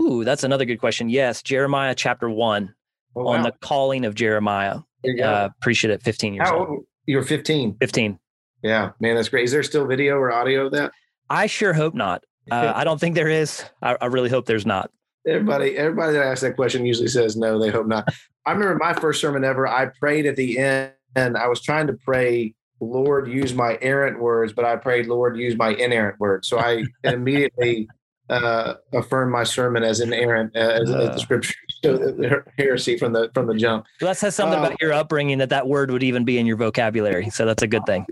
Ooh, 0.00 0.24
that's 0.24 0.44
another 0.44 0.64
good 0.64 0.78
question. 0.78 1.08
Yes, 1.08 1.42
Jeremiah 1.42 1.94
chapter 1.94 2.28
one 2.28 2.74
oh, 3.14 3.24
wow. 3.24 3.32
on 3.32 3.42
the 3.42 3.52
calling 3.60 4.04
of 4.04 4.14
Jeremiah. 4.14 4.78
Uh, 5.22 5.48
preached 5.60 5.84
it 5.84 5.90
at 5.90 6.00
15 6.02 6.34
years 6.34 6.48
How 6.48 6.58
old. 6.58 6.84
You 7.06 7.16
were 7.16 7.24
15. 7.24 7.76
15. 7.80 8.18
Yeah, 8.62 8.90
man, 9.00 9.16
that's 9.16 9.28
great. 9.28 9.44
Is 9.44 9.50
there 9.50 9.64
still 9.64 9.86
video 9.86 10.14
or 10.14 10.32
audio 10.32 10.66
of 10.66 10.72
that? 10.72 10.92
I 11.28 11.46
sure 11.46 11.72
hope 11.72 11.94
not. 11.94 12.22
Uh, 12.50 12.72
I 12.74 12.84
don't 12.84 13.00
think 13.00 13.14
there 13.14 13.28
is. 13.28 13.64
I, 13.82 13.96
I 14.00 14.06
really 14.06 14.28
hope 14.28 14.46
there's 14.46 14.66
not. 14.66 14.90
Everybody, 15.26 15.76
everybody 15.76 16.14
that 16.14 16.26
asks 16.26 16.40
that 16.40 16.56
question 16.56 16.84
usually 16.84 17.08
says 17.08 17.36
no. 17.36 17.58
They 17.58 17.70
hope 17.70 17.86
not. 17.86 18.08
I 18.44 18.52
remember 18.52 18.76
my 18.76 18.92
first 18.92 19.20
sermon 19.20 19.44
ever. 19.44 19.68
I 19.68 19.86
prayed 19.86 20.26
at 20.26 20.36
the 20.36 20.58
end, 20.58 20.92
and 21.14 21.36
I 21.36 21.46
was 21.46 21.60
trying 21.60 21.86
to 21.86 21.92
pray, 21.92 22.54
"Lord, 22.80 23.28
use 23.28 23.54
my 23.54 23.78
errant 23.80 24.20
words," 24.20 24.52
but 24.52 24.64
I 24.64 24.76
prayed, 24.76 25.06
"Lord, 25.06 25.36
use 25.36 25.56
my 25.56 25.70
inerrant 25.70 26.18
words." 26.18 26.48
So 26.48 26.58
I 26.58 26.84
immediately 27.04 27.88
uh, 28.28 28.74
affirmed 28.92 29.30
my 29.30 29.44
sermon 29.44 29.84
as 29.84 30.00
inerrant, 30.00 30.56
uh, 30.56 30.58
as, 30.58 30.90
uh, 30.90 30.98
as, 30.98 31.08
the 31.10 31.18
scripture 31.18 31.54
so 31.84 32.42
heresy 32.58 32.96
from 32.96 33.12
the 33.12 33.30
from 33.34 33.46
the 33.46 33.54
jump. 33.54 33.86
Well, 34.00 34.08
that 34.10 34.16
says 34.16 34.34
something 34.34 34.58
about 34.58 34.72
uh, 34.72 34.76
your 34.80 34.92
upbringing 34.92 35.38
that 35.38 35.50
that 35.50 35.66
word 35.66 35.90
would 35.90 36.02
even 36.02 36.24
be 36.24 36.38
in 36.38 36.46
your 36.46 36.56
vocabulary. 36.56 37.30
So 37.30 37.44
that's 37.44 37.62
a 37.62 37.66
good 37.66 37.84
thing. 37.86 38.06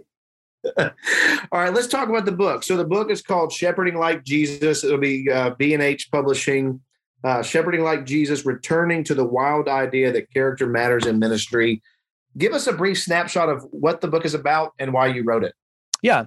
All 0.78 0.90
right, 1.52 1.72
let's 1.72 1.86
talk 1.86 2.08
about 2.08 2.24
the 2.24 2.32
book. 2.32 2.62
So 2.62 2.76
the 2.76 2.84
book 2.84 3.10
is 3.10 3.22
called 3.22 3.52
Shepherding 3.52 3.96
Like 3.96 4.24
Jesus. 4.24 4.84
It'll 4.84 4.98
be 4.98 5.30
uh, 5.30 5.50
B&H 5.50 6.10
Publishing. 6.10 6.80
Uh, 7.22 7.42
Shepherding 7.42 7.82
Like 7.82 8.06
Jesus, 8.06 8.46
returning 8.46 9.04
to 9.04 9.14
the 9.14 9.24
wild 9.24 9.68
idea 9.68 10.12
that 10.12 10.32
character 10.32 10.66
matters 10.66 11.06
in 11.06 11.18
ministry. 11.18 11.82
Give 12.38 12.52
us 12.52 12.66
a 12.66 12.72
brief 12.72 12.98
snapshot 12.98 13.48
of 13.48 13.66
what 13.70 14.00
the 14.00 14.08
book 14.08 14.24
is 14.24 14.34
about 14.34 14.72
and 14.78 14.92
why 14.92 15.08
you 15.08 15.24
wrote 15.24 15.44
it. 15.44 15.54
Yeah. 16.02 16.26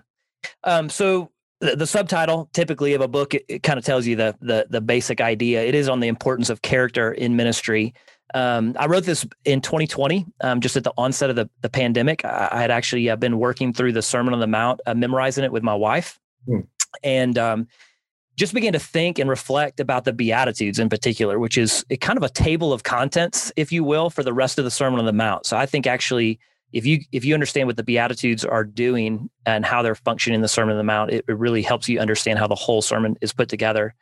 Um, 0.64 0.90
so 0.90 1.32
the, 1.62 1.76
the, 1.76 1.88
subtitle 1.88 2.50
typically 2.54 2.94
of 2.94 3.02
a 3.02 3.08
book 3.08 3.34
it, 3.34 3.46
it 3.48 3.64
kind 3.64 3.80
of 3.80 3.86
tells 3.86 4.06
you 4.06 4.18
the, 4.18 4.36
the 4.42 4.68
the 4.70 4.82
basic 4.82 5.22
idea. 5.22 5.64
It 5.64 5.74
is 5.74 5.88
on 5.88 6.02
the 6.02 6.10
importance 6.10 6.50
of 6.50 6.62
character 6.62 7.14
in 7.14 7.38
ministry. 7.38 7.94
Um, 8.34 8.76
I 8.80 8.88
wrote 8.88 9.06
this 9.06 9.26
in 9.46 9.62
2020, 9.62 10.26
um, 10.42 10.60
just 10.60 10.76
at 10.76 10.84
the 10.84 10.94
onset 10.98 11.30
of 11.30 11.36
the, 11.36 11.50
the 11.62 11.70
pandemic. 11.70 12.26
I, 12.26 12.50
I 12.52 12.62
had 12.62 12.72
actually 12.72 13.10
uh, 13.10 13.16
been 13.16 13.38
working 13.38 13.74
through 13.74 13.94
the 13.94 14.02
Sermon 14.02 14.34
on 14.34 14.40
the 14.40 14.48
Mount, 14.48 14.82
uh, 14.86 14.94
memorizing 14.94 15.44
it 15.44 15.52
with 15.52 15.64
my 15.64 15.76
wife, 15.76 16.20
hmm. 16.46 16.62
and 17.04 17.38
um, 17.38 17.68
just 18.36 18.54
began 18.54 18.74
to 18.74 18.80
think 18.80 19.20
and 19.20 19.30
reflect 19.30 19.80
about 19.80 20.06
the 20.06 20.14
Beatitudes 20.14 20.80
in 20.80 20.90
particular, 20.90 21.38
which 21.38 21.58
is 21.58 21.86
kind 22.02 22.18
of 22.18 22.24
a 22.24 22.30
table 22.30 22.74
of 22.74 22.84
contents, 22.84 23.52
if 23.56 23.72
you 23.72 23.84
will, 23.84 24.10
for 24.10 24.24
the 24.24 24.34
rest 24.34 24.58
of 24.58 24.66
the 24.66 24.72
Sermon 24.72 25.00
on 25.00 25.06
the 25.06 25.14
Mount. 25.14 25.46
So 25.46 25.58
I 25.58 25.66
think 25.66 25.86
actually, 25.86 26.40
if 26.72 26.86
you 26.86 27.02
if 27.12 27.24
you 27.24 27.36
understand 27.36 27.68
what 27.68 27.78
the 27.78 27.84
Beatitudes 27.84 28.44
are 28.44 28.64
doing 28.64 29.30
and 29.46 29.64
how 29.64 29.82
they're 29.84 29.96
functioning 29.96 30.36
in 30.36 30.42
the 30.42 30.48
Sermon 30.48 30.74
on 30.74 30.78
the 30.78 30.84
Mount, 30.84 31.12
it, 31.12 31.26
it 31.28 31.38
really 31.38 31.62
helps 31.62 31.88
you 31.88 32.00
understand 32.00 32.40
how 32.40 32.48
the 32.48 32.56
whole 32.56 32.82
sermon 32.82 33.16
is 33.22 33.32
put 33.32 33.50
together. 33.50 33.94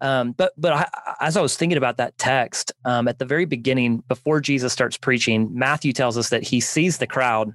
Um, 0.00 0.32
but 0.32 0.52
but 0.56 0.72
I, 0.72 0.88
as 1.20 1.36
I 1.36 1.42
was 1.42 1.56
thinking 1.56 1.78
about 1.78 1.98
that 1.98 2.16
text 2.16 2.72
um, 2.84 3.06
at 3.06 3.18
the 3.18 3.24
very 3.24 3.44
beginning, 3.44 4.02
before 4.08 4.40
Jesus 4.40 4.72
starts 4.72 4.96
preaching, 4.96 5.50
Matthew 5.52 5.92
tells 5.92 6.16
us 6.16 6.30
that 6.30 6.42
he 6.42 6.60
sees 6.60 6.98
the 6.98 7.06
crowd. 7.06 7.54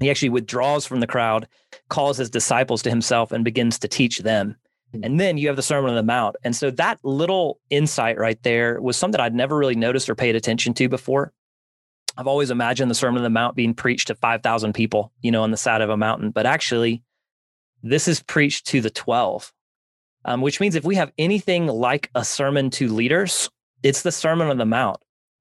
He 0.00 0.08
actually 0.08 0.30
withdraws 0.30 0.86
from 0.86 1.00
the 1.00 1.06
crowd, 1.06 1.46
calls 1.88 2.16
his 2.16 2.30
disciples 2.30 2.82
to 2.82 2.90
himself, 2.90 3.32
and 3.32 3.44
begins 3.44 3.78
to 3.80 3.88
teach 3.88 4.20
them. 4.20 4.56
Hmm. 4.92 5.04
And 5.04 5.20
then 5.20 5.38
you 5.38 5.48
have 5.48 5.56
the 5.56 5.62
Sermon 5.62 5.90
on 5.90 5.96
the 5.96 6.02
Mount. 6.02 6.36
And 6.44 6.54
so 6.54 6.70
that 6.72 6.98
little 7.02 7.60
insight 7.70 8.18
right 8.18 8.42
there 8.42 8.80
was 8.80 8.96
something 8.96 9.20
I'd 9.20 9.34
never 9.34 9.56
really 9.56 9.74
noticed 9.76 10.08
or 10.08 10.14
paid 10.14 10.36
attention 10.36 10.74
to 10.74 10.88
before. 10.88 11.32
I've 12.16 12.26
always 12.26 12.50
imagined 12.50 12.90
the 12.90 12.94
Sermon 12.94 13.18
on 13.18 13.24
the 13.24 13.30
Mount 13.30 13.56
being 13.56 13.74
preached 13.74 14.08
to 14.08 14.14
5,000 14.14 14.72
people, 14.72 15.12
you 15.22 15.30
know, 15.30 15.42
on 15.42 15.52
the 15.52 15.56
side 15.56 15.80
of 15.80 15.90
a 15.90 15.96
mountain. 15.96 16.30
But 16.30 16.44
actually, 16.44 17.02
this 17.82 18.08
is 18.08 18.22
preached 18.22 18.66
to 18.68 18.80
the 18.80 18.90
12 18.90 19.52
um, 20.24 20.40
which 20.40 20.60
means 20.60 20.74
if 20.74 20.84
we 20.84 20.96
have 20.96 21.12
anything 21.18 21.66
like 21.66 22.10
a 22.14 22.24
sermon 22.24 22.70
to 22.70 22.88
leaders, 22.88 23.48
it's 23.82 24.02
the 24.02 24.12
Sermon 24.12 24.48
on 24.48 24.58
the 24.58 24.66
Mount. 24.66 24.98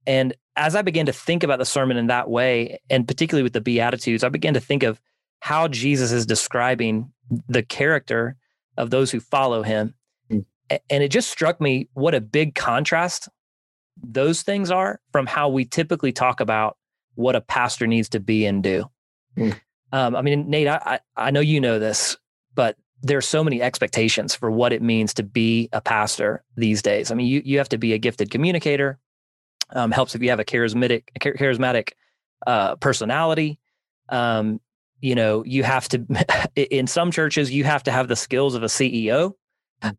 And 0.08 0.34
as 0.56 0.76
I 0.76 0.82
began 0.82 1.06
to 1.08 1.14
think 1.14 1.44
about 1.44 1.60
the 1.60 1.66
sermon 1.66 1.98
in 1.98 2.08
that 2.08 2.30
way, 2.30 2.80
and 2.90 3.08
particularly 3.08 3.44
with 3.44 3.54
the 3.54 3.62
Beatitudes, 3.62 4.24
I 4.24 4.30
began 4.30 4.54
to 4.54 4.60
think 4.60 4.84
of 4.84 5.00
how 5.42 5.68
Jesus 5.68 6.12
is 6.12 6.26
describing 6.26 7.12
the 7.48 7.64
character 7.64 8.36
of 8.78 8.90
those 8.90 9.12
who 9.12 9.20
follow 9.20 9.64
him. 9.64 9.94
Mm. 10.32 10.46
And 10.90 11.04
it 11.04 11.10
just 11.10 11.30
struck 11.30 11.60
me 11.60 11.90
what 11.94 12.16
a 12.16 12.22
big 12.22 12.56
contrast 12.56 13.30
those 14.02 14.42
things 14.42 14.72
are 14.72 15.00
from 15.12 15.26
how 15.26 15.50
we 15.50 15.66
typically 15.66 16.12
talk 16.12 16.40
about 16.40 16.78
what 17.16 17.36
a 17.36 17.42
pastor 17.42 17.86
needs 17.86 18.10
to 18.10 18.20
be 18.20 18.46
and 18.46 18.64
do. 18.64 18.90
Mm. 19.38 19.60
Um, 19.92 20.16
I 20.16 20.22
mean, 20.22 20.50
Nate, 20.50 20.68
I, 20.68 21.00
I 21.16 21.32
know 21.32 21.40
you 21.40 21.60
know 21.60 21.80
this, 21.80 22.18
but 22.56 22.78
there's 23.02 23.28
so 23.28 23.44
many 23.44 23.62
expectations 23.62 24.36
for 24.36 24.52
what 24.52 24.74
it 24.74 24.82
means 24.82 25.14
to 25.16 25.24
be 25.24 25.70
a 25.72 25.82
pastor 25.82 26.44
these 26.56 26.82
days. 26.82 27.12
I 27.12 27.16
mean, 27.16 27.28
you 27.28 27.42
you 27.44 27.58
have 27.58 27.70
to 27.70 27.78
be 27.78 27.94
a 27.94 27.98
gifted 27.98 28.30
communicator. 28.30 29.00
Um, 29.72 29.92
helps 29.92 30.16
if 30.16 30.24
you 30.24 30.30
have 30.30 30.40
a 30.40 30.46
charismatic 30.46 31.04
charismatic 31.20 31.92
uh, 32.46 32.76
personality. 32.76 33.60
Um, 34.10 34.60
you 35.02 35.16
know, 35.16 35.44
you 35.46 35.64
have 35.64 35.88
to. 35.90 36.06
in 36.56 36.88
some 36.88 37.12
churches, 37.12 37.52
you 37.52 37.64
have 37.64 37.84
to 37.84 37.92
have 37.92 38.08
the 38.08 38.16
skills 38.16 38.56
of 38.56 38.64
a 38.64 38.68
CEO. 38.68 39.34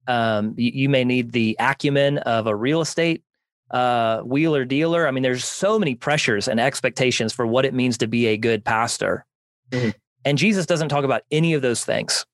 Um, 0.07 0.55
you, 0.59 0.71
you, 0.75 0.89
may 0.91 1.05
need 1.05 1.33
the 1.33 1.57
acumen 1.59 2.19
of 2.19 2.47
a 2.47 2.55
real 2.55 2.83
estate 2.83 3.23
uh, 3.71 4.21
wheeler 4.21 4.67
dealer. 4.67 5.09
I 5.09 5.11
mean, 5.11 5.23
there's 5.23 5.45
so 5.45 5.79
many 5.79 5.95
pressures 5.95 6.49
and 6.49 6.61
expectations 6.61 7.33
for 7.33 7.47
what 7.47 7.65
it 7.65 7.73
means 7.73 7.97
to 7.99 8.07
be 8.07 8.27
a 8.27 8.37
good 8.37 8.63
pastor. 8.63 9.25
Mm-hmm. 9.71 9.91
And 10.27 10.37
Jesus 10.37 10.67
doesn't 10.67 10.91
talk 10.91 11.05
about 11.05 11.23
any 11.31 11.55
of 11.55 11.63
those 11.63 11.83
things 11.83 12.27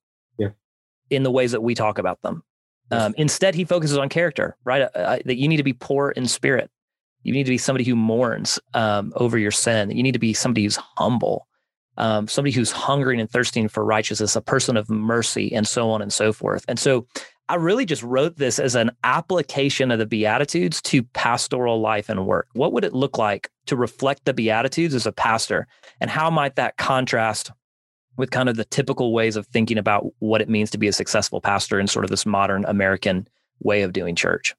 in 1.10 1.22
the 1.22 1.30
ways 1.30 1.52
that 1.52 1.62
we 1.62 1.74
talk 1.74 1.98
about 1.98 2.20
them. 2.22 2.42
Um, 2.90 3.14
instead, 3.16 3.54
he 3.54 3.64
focuses 3.64 3.98
on 3.98 4.08
character, 4.08 4.56
right? 4.64 4.82
Uh, 4.82 4.98
uh, 4.98 5.18
that 5.24 5.36
you 5.36 5.48
need 5.48 5.56
to 5.56 5.64
be 5.64 5.72
poor 5.72 6.10
in 6.10 6.26
spirit. 6.26 6.70
You 7.22 7.32
need 7.32 7.44
to 7.44 7.50
be 7.50 7.58
somebody 7.58 7.84
who 7.84 7.96
mourns 7.96 8.60
um, 8.74 9.12
over 9.16 9.38
your 9.38 9.50
sin. 9.50 9.90
You 9.90 10.02
need 10.02 10.12
to 10.12 10.20
be 10.20 10.32
somebody 10.32 10.62
who's 10.62 10.76
humble, 10.76 11.48
um, 11.96 12.28
somebody 12.28 12.52
who's 12.52 12.72
hungering 12.72 13.20
and 13.20 13.30
thirsting 13.30 13.68
for 13.68 13.84
righteousness, 13.84 14.36
a 14.36 14.40
person 14.40 14.76
of 14.76 14.90
mercy, 14.90 15.52
and 15.54 15.66
so 15.66 15.90
on 15.90 16.02
and 16.02 16.12
so 16.12 16.32
forth. 16.32 16.64
And 16.68 16.78
so 16.78 17.06
I 17.48 17.54
really 17.54 17.86
just 17.86 18.02
wrote 18.02 18.36
this 18.36 18.58
as 18.58 18.74
an 18.74 18.90
application 19.04 19.90
of 19.90 19.98
the 19.98 20.06
Beatitudes 20.06 20.82
to 20.82 21.02
pastoral 21.02 21.80
life 21.80 22.08
and 22.08 22.26
work. 22.26 22.48
What 22.54 22.72
would 22.72 22.84
it 22.84 22.92
look 22.92 23.18
like 23.18 23.50
to 23.66 23.76
reflect 23.76 24.24
the 24.24 24.34
Beatitudes 24.34 24.94
as 24.94 25.06
a 25.06 25.12
pastor? 25.12 25.68
And 26.00 26.10
how 26.10 26.28
might 26.28 26.56
that 26.56 26.76
contrast 26.76 27.52
with 28.16 28.30
kind 28.30 28.48
of 28.48 28.56
the 28.56 28.64
typical 28.64 29.12
ways 29.12 29.36
of 29.36 29.46
thinking 29.46 29.78
about 29.78 30.06
what 30.18 30.40
it 30.40 30.48
means 30.48 30.70
to 30.70 30.78
be 30.78 30.88
a 30.88 30.92
successful 30.92 31.40
pastor 31.40 31.78
in 31.78 31.86
sort 31.86 32.04
of 32.04 32.10
this 32.10 32.26
modern 32.26 32.64
American 32.66 33.28
way 33.60 33.82
of 33.82 33.92
doing 33.92 34.14
church. 34.14 34.54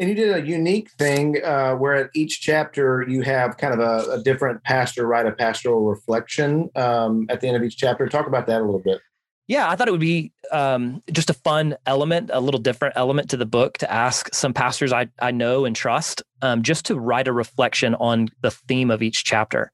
And 0.00 0.08
you 0.08 0.14
did 0.16 0.34
a 0.34 0.44
unique 0.44 0.90
thing 0.92 1.42
uh, 1.44 1.74
where 1.74 1.94
at 1.94 2.10
each 2.14 2.40
chapter 2.40 3.04
you 3.08 3.22
have 3.22 3.56
kind 3.56 3.72
of 3.72 3.80
a, 3.80 4.12
a 4.12 4.22
different 4.22 4.62
pastor 4.64 5.06
write 5.06 5.26
a 5.26 5.32
pastoral 5.32 5.84
reflection 5.84 6.68
um, 6.74 7.26
at 7.28 7.40
the 7.40 7.46
end 7.46 7.56
of 7.56 7.62
each 7.62 7.76
chapter. 7.76 8.08
Talk 8.08 8.26
about 8.26 8.46
that 8.48 8.60
a 8.60 8.64
little 8.64 8.80
bit. 8.80 9.00
Yeah, 9.46 9.68
I 9.68 9.76
thought 9.76 9.88
it 9.88 9.90
would 9.90 10.00
be 10.00 10.32
um, 10.52 11.02
just 11.12 11.28
a 11.28 11.34
fun 11.34 11.76
element, 11.86 12.30
a 12.32 12.40
little 12.40 12.60
different 12.60 12.94
element 12.96 13.30
to 13.30 13.36
the 13.36 13.46
book 13.46 13.78
to 13.78 13.92
ask 13.92 14.34
some 14.34 14.54
pastors 14.54 14.92
I, 14.92 15.08
I 15.20 15.32
know 15.32 15.66
and 15.66 15.76
trust 15.76 16.22
um, 16.40 16.62
just 16.62 16.86
to 16.86 16.98
write 16.98 17.28
a 17.28 17.32
reflection 17.32 17.94
on 17.96 18.28
the 18.40 18.50
theme 18.50 18.90
of 18.90 19.02
each 19.02 19.22
chapter. 19.22 19.70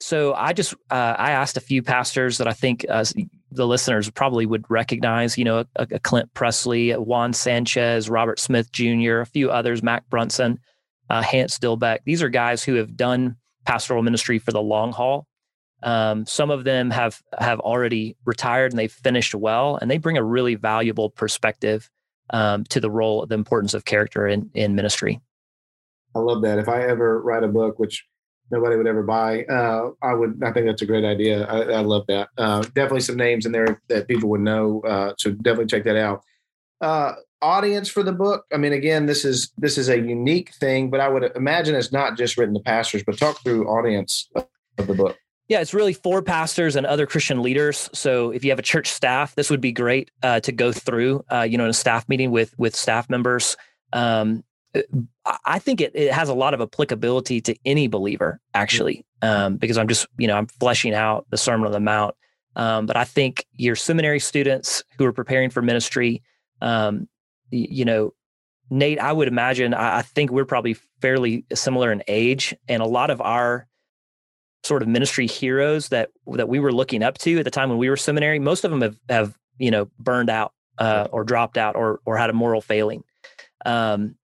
So 0.00 0.32
I 0.32 0.54
just 0.54 0.72
uh, 0.90 1.14
I 1.18 1.32
asked 1.32 1.58
a 1.58 1.60
few 1.60 1.82
pastors 1.82 2.38
that 2.38 2.48
I 2.48 2.54
think 2.54 2.86
uh, 2.88 3.04
the 3.50 3.66
listeners 3.66 4.10
probably 4.10 4.46
would 4.46 4.64
recognize. 4.68 5.36
You 5.36 5.44
know, 5.44 5.58
a, 5.76 5.86
a 5.90 5.98
Clint 5.98 6.32
Pressley, 6.34 6.92
Juan 6.92 7.32
Sanchez, 7.32 8.08
Robert 8.08 8.38
Smith 8.38 8.70
Jr., 8.72 9.20
a 9.20 9.26
few 9.26 9.50
others, 9.50 9.82
Mac 9.82 10.08
Brunson, 10.08 10.58
uh, 11.08 11.22
Hance 11.22 11.58
Dilbeck. 11.58 12.00
These 12.04 12.22
are 12.22 12.28
guys 12.28 12.62
who 12.62 12.74
have 12.74 12.96
done 12.96 13.36
pastoral 13.66 14.02
ministry 14.02 14.38
for 14.38 14.52
the 14.52 14.62
long 14.62 14.92
haul. 14.92 15.26
Um, 15.82 16.26
some 16.26 16.50
of 16.50 16.64
them 16.64 16.90
have 16.90 17.20
have 17.38 17.60
already 17.60 18.16
retired 18.24 18.72
and 18.72 18.78
they've 18.78 18.92
finished 18.92 19.34
well, 19.34 19.76
and 19.76 19.90
they 19.90 19.98
bring 19.98 20.18
a 20.18 20.24
really 20.24 20.54
valuable 20.54 21.10
perspective 21.10 21.88
um, 22.30 22.64
to 22.64 22.80
the 22.80 22.90
role, 22.90 23.24
the 23.26 23.34
importance 23.34 23.74
of 23.74 23.84
character 23.84 24.26
in 24.26 24.50
in 24.54 24.74
ministry. 24.74 25.20
I 26.14 26.18
love 26.18 26.42
that. 26.42 26.58
If 26.58 26.68
I 26.68 26.82
ever 26.82 27.20
write 27.22 27.44
a 27.44 27.48
book, 27.48 27.78
which 27.78 28.04
nobody 28.50 28.76
would 28.76 28.86
ever 28.86 29.02
buy. 29.02 29.44
Uh, 29.44 29.90
I 30.02 30.14
would. 30.14 30.42
I 30.44 30.52
think 30.52 30.66
that's 30.66 30.82
a 30.82 30.86
great 30.86 31.04
idea. 31.04 31.44
I, 31.46 31.78
I 31.78 31.80
love 31.80 32.04
that. 32.08 32.28
Uh, 32.36 32.62
definitely 32.62 33.00
some 33.00 33.16
names 33.16 33.46
in 33.46 33.52
there 33.52 33.80
that 33.88 34.08
people 34.08 34.28
would 34.30 34.40
know. 34.40 34.80
Uh, 34.82 35.14
so 35.18 35.30
definitely 35.30 35.66
check 35.66 35.84
that 35.84 35.96
out. 35.96 36.22
Uh, 36.80 37.12
audience 37.42 37.88
for 37.88 38.02
the 38.02 38.12
book. 38.12 38.44
I 38.52 38.56
mean, 38.56 38.72
again, 38.72 39.06
this 39.06 39.24
is 39.24 39.52
this 39.58 39.78
is 39.78 39.88
a 39.88 39.98
unique 39.98 40.54
thing, 40.54 40.90
but 40.90 41.00
I 41.00 41.08
would 41.08 41.32
imagine 41.36 41.74
it's 41.74 41.92
not 41.92 42.16
just 42.16 42.36
written 42.36 42.54
to 42.54 42.60
pastors. 42.60 43.02
But 43.04 43.18
talk 43.18 43.42
through 43.42 43.68
audience 43.68 44.28
of 44.34 44.86
the 44.86 44.94
book. 44.94 45.16
Yeah, 45.48 45.60
it's 45.60 45.74
really 45.74 45.94
for 45.94 46.22
pastors 46.22 46.76
and 46.76 46.86
other 46.86 47.06
Christian 47.06 47.42
leaders. 47.42 47.90
So 47.92 48.30
if 48.30 48.44
you 48.44 48.50
have 48.50 48.60
a 48.60 48.62
church 48.62 48.88
staff, 48.88 49.34
this 49.34 49.50
would 49.50 49.60
be 49.60 49.72
great 49.72 50.12
uh, 50.22 50.38
to 50.40 50.52
go 50.52 50.70
through. 50.70 51.24
Uh, 51.30 51.42
you 51.42 51.58
know, 51.58 51.64
in 51.64 51.70
a 51.70 51.74
staff 51.74 52.08
meeting 52.08 52.30
with 52.30 52.56
with 52.58 52.76
staff 52.76 53.10
members. 53.10 53.56
Um, 53.92 54.44
I 55.44 55.58
think 55.58 55.80
it, 55.80 55.92
it 55.94 56.12
has 56.12 56.28
a 56.28 56.34
lot 56.34 56.54
of 56.54 56.60
applicability 56.60 57.40
to 57.42 57.56
any 57.64 57.88
believer, 57.88 58.40
actually, 58.54 59.04
um, 59.22 59.56
because 59.56 59.76
I'm 59.76 59.88
just, 59.88 60.06
you 60.16 60.28
know, 60.28 60.36
I'm 60.36 60.46
fleshing 60.46 60.94
out 60.94 61.26
the 61.30 61.36
Sermon 61.36 61.66
on 61.66 61.72
the 61.72 61.80
Mount. 61.80 62.14
Um, 62.56 62.86
but 62.86 62.96
I 62.96 63.04
think 63.04 63.46
your 63.54 63.76
seminary 63.76 64.20
students 64.20 64.82
who 64.98 65.04
are 65.04 65.12
preparing 65.12 65.50
for 65.50 65.62
ministry, 65.62 66.22
um, 66.60 67.08
you 67.50 67.84
know, 67.84 68.12
Nate, 68.70 69.00
I 69.00 69.12
would 69.12 69.28
imagine, 69.28 69.74
I, 69.74 69.98
I 69.98 70.02
think 70.02 70.30
we're 70.30 70.44
probably 70.44 70.74
fairly 71.00 71.44
similar 71.52 71.90
in 71.90 72.02
age. 72.06 72.54
And 72.68 72.82
a 72.82 72.86
lot 72.86 73.10
of 73.10 73.20
our 73.20 73.66
sort 74.62 74.82
of 74.82 74.88
ministry 74.88 75.26
heroes 75.26 75.88
that 75.88 76.10
that 76.34 76.48
we 76.48 76.60
were 76.60 76.72
looking 76.72 77.02
up 77.02 77.18
to 77.18 77.38
at 77.38 77.44
the 77.44 77.50
time 77.50 77.70
when 77.70 77.78
we 77.78 77.88
were 77.88 77.96
seminary, 77.96 78.38
most 78.38 78.64
of 78.64 78.70
them 78.70 78.82
have, 78.82 78.96
have 79.08 79.36
you 79.58 79.70
know, 79.70 79.88
burned 79.98 80.30
out 80.30 80.52
uh, 80.78 81.08
or 81.10 81.24
dropped 81.24 81.56
out 81.56 81.76
or, 81.76 82.00
or 82.04 82.16
had 82.16 82.30
a 82.30 82.34
moral 82.34 82.60
failing. 82.60 83.02
Um, 83.66 84.16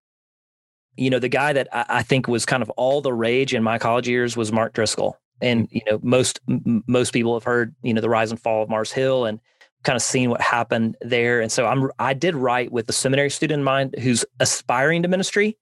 you 0.96 1.10
know, 1.10 1.18
the 1.18 1.28
guy 1.28 1.52
that 1.52 1.68
I, 1.72 1.84
I 1.88 2.02
think 2.02 2.28
was 2.28 2.46
kind 2.46 2.62
of 2.62 2.70
all 2.70 3.00
the 3.00 3.12
rage 3.12 3.54
in 3.54 3.62
my 3.62 3.78
college 3.78 4.08
years 4.08 4.36
was 4.36 4.52
Mark 4.52 4.72
Driscoll. 4.72 5.18
And, 5.40 5.64
mm-hmm. 5.64 5.76
you 5.76 5.82
know, 5.90 6.00
most, 6.02 6.40
m- 6.48 6.84
most 6.86 7.12
people 7.12 7.34
have 7.34 7.44
heard, 7.44 7.74
you 7.82 7.94
know, 7.94 8.00
the 8.00 8.08
rise 8.08 8.30
and 8.30 8.40
fall 8.40 8.62
of 8.62 8.68
Mars 8.68 8.92
Hill 8.92 9.24
and 9.24 9.40
kind 9.84 9.96
of 9.96 10.02
seen 10.02 10.30
what 10.30 10.40
happened 10.40 10.96
there. 11.00 11.40
And 11.40 11.52
so 11.52 11.66
I'm, 11.66 11.90
I 11.98 12.14
did 12.14 12.34
write 12.34 12.72
with 12.72 12.86
the 12.86 12.92
seminary 12.92 13.30
student 13.30 13.60
in 13.60 13.64
mind 13.64 13.94
who's 14.00 14.24
aspiring 14.40 15.02
to 15.02 15.08
ministry, 15.08 15.56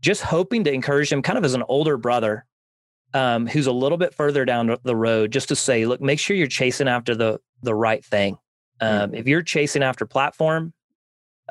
just 0.00 0.22
hoping 0.22 0.64
to 0.64 0.72
encourage 0.72 1.10
him 1.10 1.22
kind 1.22 1.38
of 1.38 1.44
as 1.44 1.54
an 1.54 1.64
older 1.68 1.96
brother 1.96 2.44
um, 3.14 3.46
who's 3.46 3.66
a 3.66 3.72
little 3.72 3.98
bit 3.98 4.14
further 4.14 4.44
down 4.44 4.76
the 4.84 4.96
road, 4.96 5.32
just 5.32 5.48
to 5.48 5.56
say, 5.56 5.86
look, 5.86 6.00
make 6.00 6.18
sure 6.18 6.36
you're 6.36 6.46
chasing 6.46 6.88
after 6.88 7.14
the 7.14 7.40
the 7.62 7.74
right 7.74 8.04
thing. 8.04 8.38
Um, 8.80 9.14
if 9.14 9.26
you're 9.26 9.42
chasing 9.42 9.82
after 9.82 10.06
platform, 10.06 10.72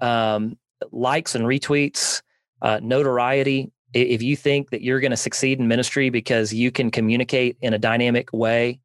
um, 0.02 0.58
likes 0.92 1.36
and 1.36 1.44
retweets, 1.44 2.22
uh, 2.62 2.80
notoriety, 2.82 3.72
if 3.94 4.22
you 4.22 4.36
think 4.36 4.70
that 4.72 4.82
you're 4.82 5.00
going 5.00 5.12
to 5.12 5.18
succeed 5.18 5.60
in 5.60 5.68
ministry 5.68 6.10
because 6.10 6.54
you 6.54 6.72
can 6.72 6.92
communicate 6.92 7.58
in 7.62 7.74
a 7.74 7.80
dynamic 7.80 8.32
way, 8.34 8.80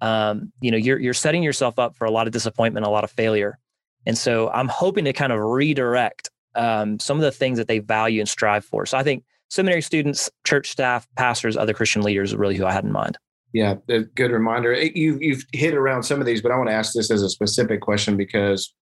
um, 0.00 0.52
you 0.60 0.70
know 0.70 0.76
you're 0.76 0.98
you're 0.98 1.14
setting 1.14 1.42
yourself 1.42 1.78
up 1.78 1.96
for 1.96 2.04
a 2.04 2.10
lot 2.10 2.26
of 2.26 2.32
disappointment, 2.32 2.86
a 2.86 2.90
lot 2.90 3.04
of 3.04 3.10
failure. 3.10 3.58
And 4.06 4.16
so 4.16 4.48
I'm 4.50 4.68
hoping 4.68 5.04
to 5.04 5.12
kind 5.12 5.32
of 5.32 5.40
redirect 5.40 6.30
um, 6.54 6.98
some 6.98 7.16
of 7.16 7.22
the 7.22 7.32
things 7.32 7.58
that 7.58 7.68
they 7.68 7.78
value 7.78 8.20
and 8.20 8.28
strive 8.28 8.64
for. 8.64 8.86
So 8.86 8.96
I 8.96 9.02
think 9.02 9.24
seminary 9.50 9.82
students, 9.82 10.30
church 10.44 10.70
staff, 10.70 11.06
pastors, 11.16 11.56
other 11.56 11.74
Christian 11.74 12.02
leaders 12.02 12.32
are 12.32 12.38
really 12.38 12.56
who 12.56 12.64
I 12.66 12.72
had 12.72 12.84
in 12.84 12.92
mind. 12.92 13.18
Yeah, 13.52 13.76
good 13.86 14.30
reminder. 14.30 14.74
You've 14.74 15.22
you've 15.22 15.44
hit 15.52 15.74
around 15.74 16.02
some 16.02 16.20
of 16.20 16.26
these, 16.26 16.42
but 16.42 16.52
I 16.52 16.56
want 16.56 16.68
to 16.68 16.74
ask 16.74 16.92
this 16.92 17.10
as 17.10 17.22
a 17.22 17.30
specific 17.30 17.80
question 17.80 18.16
because 18.16 18.74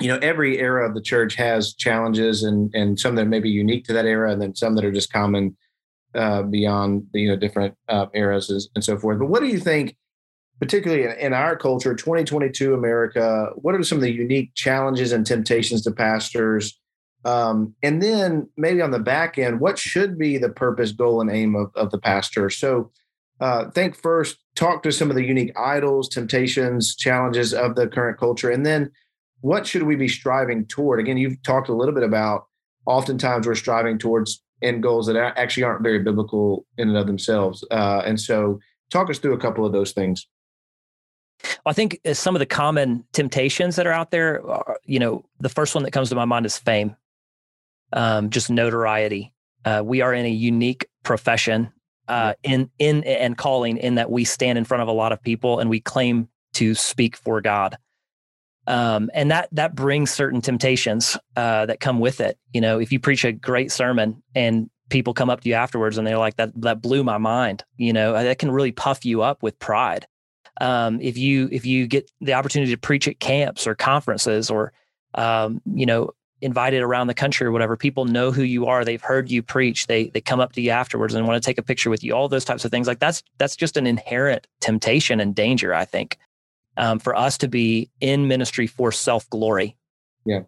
you 0.00 0.08
know 0.08 0.18
every 0.18 0.58
era 0.58 0.88
of 0.88 0.94
the 0.94 1.02
church 1.02 1.34
has 1.36 1.74
challenges 1.74 2.42
and 2.42 2.72
and 2.74 2.98
some 2.98 3.14
that 3.16 3.26
may 3.26 3.40
be 3.40 3.50
unique 3.50 3.84
to 3.84 3.92
that 3.92 4.06
era, 4.06 4.32
and 4.32 4.40
then 4.40 4.54
some 4.54 4.74
that 4.74 4.84
are 4.84 4.92
just 4.92 5.12
common 5.12 5.56
uh, 6.14 6.42
beyond 6.42 7.06
the 7.12 7.20
you 7.20 7.28
know 7.28 7.36
different 7.36 7.74
uh, 7.88 8.06
eras 8.14 8.70
and 8.74 8.84
so 8.84 8.96
forth. 8.98 9.18
But 9.18 9.26
what 9.26 9.40
do 9.40 9.48
you 9.48 9.58
think, 9.58 9.96
particularly 10.60 11.04
in, 11.04 11.12
in 11.12 11.32
our 11.32 11.56
culture, 11.56 11.94
2022 11.94 12.74
America? 12.74 13.50
What 13.56 13.74
are 13.74 13.82
some 13.82 13.98
of 13.98 14.02
the 14.02 14.12
unique 14.12 14.54
challenges 14.54 15.12
and 15.12 15.26
temptations 15.26 15.82
to 15.82 15.92
pastors? 15.92 16.78
Um, 17.24 17.74
and 17.82 18.02
then 18.02 18.48
maybe 18.56 18.82
on 18.82 18.90
the 18.90 18.98
back 18.98 19.38
end, 19.38 19.60
what 19.60 19.78
should 19.78 20.18
be 20.18 20.38
the 20.38 20.48
purpose, 20.48 20.90
goal, 20.90 21.20
and 21.20 21.30
aim 21.30 21.54
of, 21.54 21.70
of 21.76 21.90
the 21.90 21.98
pastor? 21.98 22.50
So 22.50 22.90
uh, 23.40 23.70
think 23.70 23.96
first, 23.96 24.38
talk 24.54 24.82
to 24.82 24.92
some 24.92 25.08
of 25.08 25.16
the 25.16 25.24
unique 25.24 25.52
idols, 25.58 26.08
temptations, 26.08 26.94
challenges 26.96 27.54
of 27.54 27.74
the 27.74 27.88
current 27.88 28.18
culture, 28.18 28.50
and 28.50 28.66
then 28.66 28.90
what 29.42 29.66
should 29.66 29.82
we 29.82 29.96
be 29.96 30.08
striving 30.08 30.64
toward? 30.66 31.00
Again, 31.00 31.18
you've 31.18 31.42
talked 31.42 31.68
a 31.68 31.74
little 31.74 31.94
bit 31.94 32.04
about 32.04 32.46
oftentimes 32.86 33.46
we're 33.46 33.54
striving 33.54 33.98
towards 33.98 34.42
end 34.62 34.82
goals 34.82 35.06
that 35.06 35.16
actually 35.16 35.64
aren't 35.64 35.82
very 35.82 35.98
biblical 35.98 36.64
in 36.78 36.88
and 36.88 36.96
of 36.96 37.06
themselves. 37.06 37.64
Uh, 37.70 38.02
and 38.04 38.20
so, 38.20 38.58
talk 38.90 39.10
us 39.10 39.18
through 39.18 39.34
a 39.34 39.38
couple 39.38 39.66
of 39.66 39.72
those 39.72 39.92
things. 39.92 40.26
I 41.66 41.72
think 41.72 41.98
uh, 42.06 42.14
some 42.14 42.36
of 42.36 42.40
the 42.40 42.46
common 42.46 43.04
temptations 43.12 43.76
that 43.76 43.86
are 43.86 43.92
out 43.92 44.12
there, 44.12 44.48
are, 44.48 44.78
you 44.84 45.00
know, 45.00 45.24
the 45.40 45.48
first 45.48 45.74
one 45.74 45.82
that 45.84 45.90
comes 45.90 46.08
to 46.10 46.14
my 46.14 46.24
mind 46.24 46.46
is 46.46 46.56
fame, 46.56 46.94
um, 47.92 48.30
just 48.30 48.48
notoriety. 48.48 49.34
Uh, 49.64 49.82
we 49.84 50.00
are 50.00 50.14
in 50.14 50.24
a 50.24 50.30
unique 50.30 50.86
profession 51.02 51.72
uh, 52.06 52.34
in 52.44 52.70
in 52.78 53.02
and 53.04 53.36
calling 53.36 53.76
in 53.76 53.96
that 53.96 54.10
we 54.10 54.24
stand 54.24 54.58
in 54.58 54.64
front 54.64 54.82
of 54.82 54.88
a 54.88 54.92
lot 54.92 55.12
of 55.12 55.22
people 55.22 55.58
and 55.58 55.68
we 55.68 55.80
claim 55.80 56.28
to 56.54 56.74
speak 56.74 57.16
for 57.16 57.40
God. 57.40 57.76
Um, 58.66 59.10
and 59.12 59.30
that 59.30 59.48
that 59.52 59.74
brings 59.74 60.10
certain 60.10 60.40
temptations 60.40 61.16
uh, 61.36 61.66
that 61.66 61.80
come 61.80 61.98
with 61.98 62.20
it. 62.20 62.38
You 62.52 62.60
know, 62.60 62.78
if 62.78 62.92
you 62.92 63.00
preach 63.00 63.24
a 63.24 63.32
great 63.32 63.72
sermon 63.72 64.22
and 64.34 64.70
people 64.88 65.14
come 65.14 65.30
up 65.30 65.40
to 65.40 65.48
you 65.48 65.54
afterwards 65.54 65.98
and 65.98 66.06
they're 66.06 66.18
like, 66.18 66.36
"That 66.36 66.52
that 66.62 66.80
blew 66.80 67.02
my 67.02 67.18
mind," 67.18 67.64
you 67.76 67.92
know, 67.92 68.12
that 68.12 68.38
can 68.38 68.50
really 68.50 68.72
puff 68.72 69.04
you 69.04 69.22
up 69.22 69.42
with 69.42 69.58
pride. 69.58 70.06
Um, 70.60 71.00
if 71.00 71.18
you 71.18 71.48
if 71.50 71.66
you 71.66 71.86
get 71.86 72.10
the 72.20 72.34
opportunity 72.34 72.70
to 72.72 72.78
preach 72.78 73.08
at 73.08 73.18
camps 73.18 73.66
or 73.66 73.74
conferences 73.74 74.50
or 74.50 74.72
um, 75.14 75.60
you 75.74 75.86
know 75.86 76.10
invited 76.40 76.82
around 76.82 77.06
the 77.06 77.14
country 77.14 77.46
or 77.46 77.52
whatever, 77.52 77.76
people 77.76 78.04
know 78.04 78.32
who 78.32 78.42
you 78.42 78.66
are. 78.66 78.84
They've 78.84 79.02
heard 79.02 79.30
you 79.30 79.42
preach. 79.42 79.86
They 79.88 80.08
they 80.10 80.20
come 80.20 80.40
up 80.40 80.52
to 80.52 80.60
you 80.60 80.70
afterwards 80.70 81.14
and 81.14 81.26
want 81.26 81.42
to 81.42 81.46
take 81.46 81.58
a 81.58 81.62
picture 81.62 81.90
with 81.90 82.04
you. 82.04 82.12
All 82.14 82.28
those 82.28 82.44
types 82.44 82.64
of 82.64 82.70
things. 82.70 82.86
Like 82.86 83.00
that's 83.00 83.24
that's 83.38 83.56
just 83.56 83.76
an 83.76 83.88
inherent 83.88 84.46
temptation 84.60 85.18
and 85.18 85.34
danger. 85.34 85.74
I 85.74 85.84
think 85.84 86.18
um, 86.76 86.98
for 86.98 87.14
us 87.14 87.38
to 87.38 87.48
be 87.48 87.90
in 88.00 88.28
ministry 88.28 88.66
for 88.66 88.92
self 88.92 89.28
glory. 89.30 89.76
Yeah. 90.24 90.42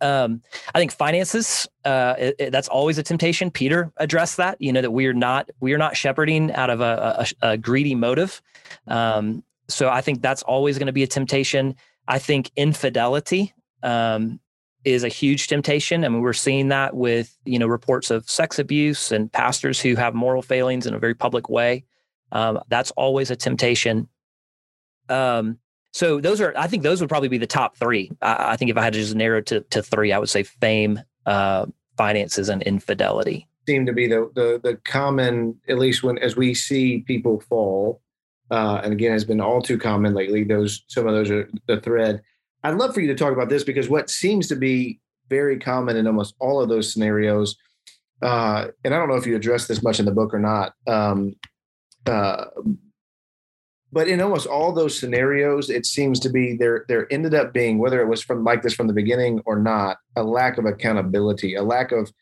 Um, 0.00 0.42
I 0.74 0.78
think 0.78 0.92
finances. 0.92 1.66
Uh, 1.84 2.14
it, 2.18 2.36
it, 2.38 2.50
that's 2.50 2.68
always 2.68 2.98
a 2.98 3.02
temptation. 3.02 3.50
Peter 3.50 3.92
addressed 3.96 4.36
that. 4.36 4.60
You 4.60 4.72
know 4.72 4.82
that 4.82 4.90
we 4.90 5.06
are 5.06 5.14
not 5.14 5.50
we 5.60 5.72
are 5.72 5.78
not 5.78 5.96
shepherding 5.96 6.52
out 6.52 6.70
of 6.70 6.80
a, 6.80 7.26
a, 7.42 7.50
a 7.50 7.56
greedy 7.56 7.94
motive. 7.94 8.42
Um, 8.86 9.42
so 9.68 9.88
I 9.88 10.00
think 10.00 10.22
that's 10.22 10.42
always 10.42 10.78
going 10.78 10.86
to 10.86 10.92
be 10.92 11.02
a 11.02 11.08
temptation. 11.08 11.76
I 12.08 12.18
think 12.18 12.50
infidelity. 12.56 13.54
Um, 13.82 14.40
is 14.86 15.02
a 15.02 15.08
huge 15.08 15.48
temptation. 15.48 16.04
I 16.04 16.08
mean, 16.08 16.20
we're 16.20 16.32
seeing 16.32 16.68
that 16.68 16.94
with 16.94 17.36
you 17.44 17.58
know 17.58 17.66
reports 17.66 18.10
of 18.10 18.30
sex 18.30 18.58
abuse 18.58 19.10
and 19.10 19.30
pastors 19.30 19.80
who 19.80 19.96
have 19.96 20.14
moral 20.14 20.42
failings 20.42 20.86
in 20.86 20.94
a 20.94 20.98
very 20.98 21.14
public 21.14 21.50
way. 21.50 21.84
Um, 22.30 22.60
that's 22.68 22.92
always 22.92 23.30
a 23.30 23.36
temptation. 23.36 24.08
Um, 25.08 25.58
so 25.96 26.20
those 26.20 26.40
are, 26.40 26.52
I 26.56 26.66
think, 26.66 26.82
those 26.82 27.00
would 27.00 27.08
probably 27.08 27.28
be 27.28 27.38
the 27.38 27.46
top 27.46 27.76
three. 27.76 28.10
I, 28.20 28.52
I 28.52 28.56
think 28.56 28.70
if 28.70 28.76
I 28.76 28.82
had 28.82 28.92
to 28.92 28.98
just 28.98 29.14
narrow 29.14 29.40
to 29.42 29.60
to 29.60 29.82
three, 29.82 30.12
I 30.12 30.18
would 30.18 30.28
say 30.28 30.42
fame, 30.42 31.00
uh, 31.24 31.66
finances, 31.96 32.50
and 32.50 32.62
infidelity 32.62 33.48
seem 33.66 33.86
to 33.86 33.92
be 33.92 34.06
the, 34.06 34.30
the 34.34 34.60
the 34.62 34.76
common, 34.84 35.58
at 35.68 35.78
least 35.78 36.02
when 36.02 36.18
as 36.18 36.36
we 36.36 36.54
see 36.54 36.98
people 37.06 37.40
fall, 37.40 38.00
uh, 38.50 38.80
and 38.82 38.92
again 38.92 39.12
has 39.12 39.24
been 39.24 39.40
all 39.40 39.60
too 39.62 39.78
common 39.78 40.14
lately. 40.14 40.44
Those 40.44 40.84
some 40.88 41.06
of 41.06 41.14
those 41.14 41.30
are 41.30 41.48
the 41.66 41.80
thread. 41.80 42.22
I'd 42.62 42.74
love 42.74 42.94
for 42.94 43.00
you 43.00 43.08
to 43.08 43.14
talk 43.14 43.32
about 43.32 43.48
this 43.48 43.64
because 43.64 43.88
what 43.88 44.10
seems 44.10 44.48
to 44.48 44.56
be 44.56 45.00
very 45.28 45.58
common 45.58 45.96
in 45.96 46.06
almost 46.06 46.34
all 46.40 46.60
of 46.60 46.68
those 46.68 46.92
scenarios, 46.92 47.56
uh, 48.22 48.68
and 48.84 48.94
I 48.94 48.98
don't 48.98 49.08
know 49.08 49.16
if 49.16 49.26
you 49.26 49.34
address 49.34 49.66
this 49.66 49.82
much 49.82 49.98
in 49.98 50.04
the 50.04 50.12
book 50.12 50.34
or 50.34 50.38
not, 50.38 50.74
um, 50.86 51.36
uh, 52.06 52.46
but 53.92 54.08
in 54.08 54.20
almost 54.20 54.46
all 54.46 54.72
those 54.72 54.98
scenarios, 54.98 55.70
it 55.70 55.86
seems 55.86 56.20
to 56.20 56.28
be 56.28 56.56
there. 56.56 56.84
There 56.88 57.10
ended 57.12 57.34
up 57.34 57.52
being 57.52 57.78
whether 57.78 58.00
it 58.00 58.08
was 58.08 58.22
from 58.22 58.44
like 58.44 58.62
this 58.62 58.74
from 58.74 58.86
the 58.86 58.92
beginning 58.92 59.40
or 59.46 59.58
not, 59.58 59.98
a 60.16 60.22
lack 60.22 60.58
of 60.58 60.64
accountability, 60.64 61.54
a 61.54 61.62
lack 61.62 61.92
of 61.92 62.12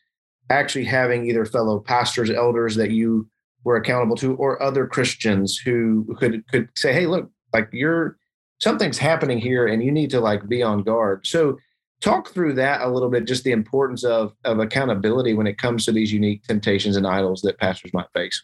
actually 0.49 0.85
having 0.85 1.25
either 1.25 1.45
fellow 1.45 1.79
pastors, 1.79 2.29
elders 2.29 2.75
that 2.75 2.91
you 2.91 3.27
were 3.63 3.77
accountable 3.77 4.15
to, 4.17 4.35
or 4.35 4.61
other 4.61 4.85
Christians 4.85 5.57
who 5.57 6.15
could 6.19 6.47
could 6.51 6.69
say, 6.75 6.93
"Hey, 6.93 7.07
look, 7.07 7.29
like 7.53 7.69
you're." 7.71 8.17
something's 8.59 8.97
happening 8.97 9.37
here 9.37 9.67
and 9.67 9.83
you 9.83 9.91
need 9.91 10.09
to 10.11 10.19
like 10.19 10.47
be 10.47 10.63
on 10.63 10.83
guard. 10.83 11.25
So 11.25 11.57
talk 12.01 12.29
through 12.29 12.53
that 12.53 12.81
a 12.81 12.89
little 12.89 13.09
bit, 13.09 13.25
just 13.25 13.43
the 13.43 13.51
importance 13.51 14.03
of 14.03 14.33
of 14.43 14.59
accountability 14.59 15.33
when 15.33 15.47
it 15.47 15.57
comes 15.57 15.85
to 15.85 15.91
these 15.91 16.11
unique 16.11 16.43
temptations 16.43 16.95
and 16.95 17.07
idols 17.07 17.41
that 17.41 17.59
pastors 17.59 17.93
might 17.93 18.11
face. 18.13 18.43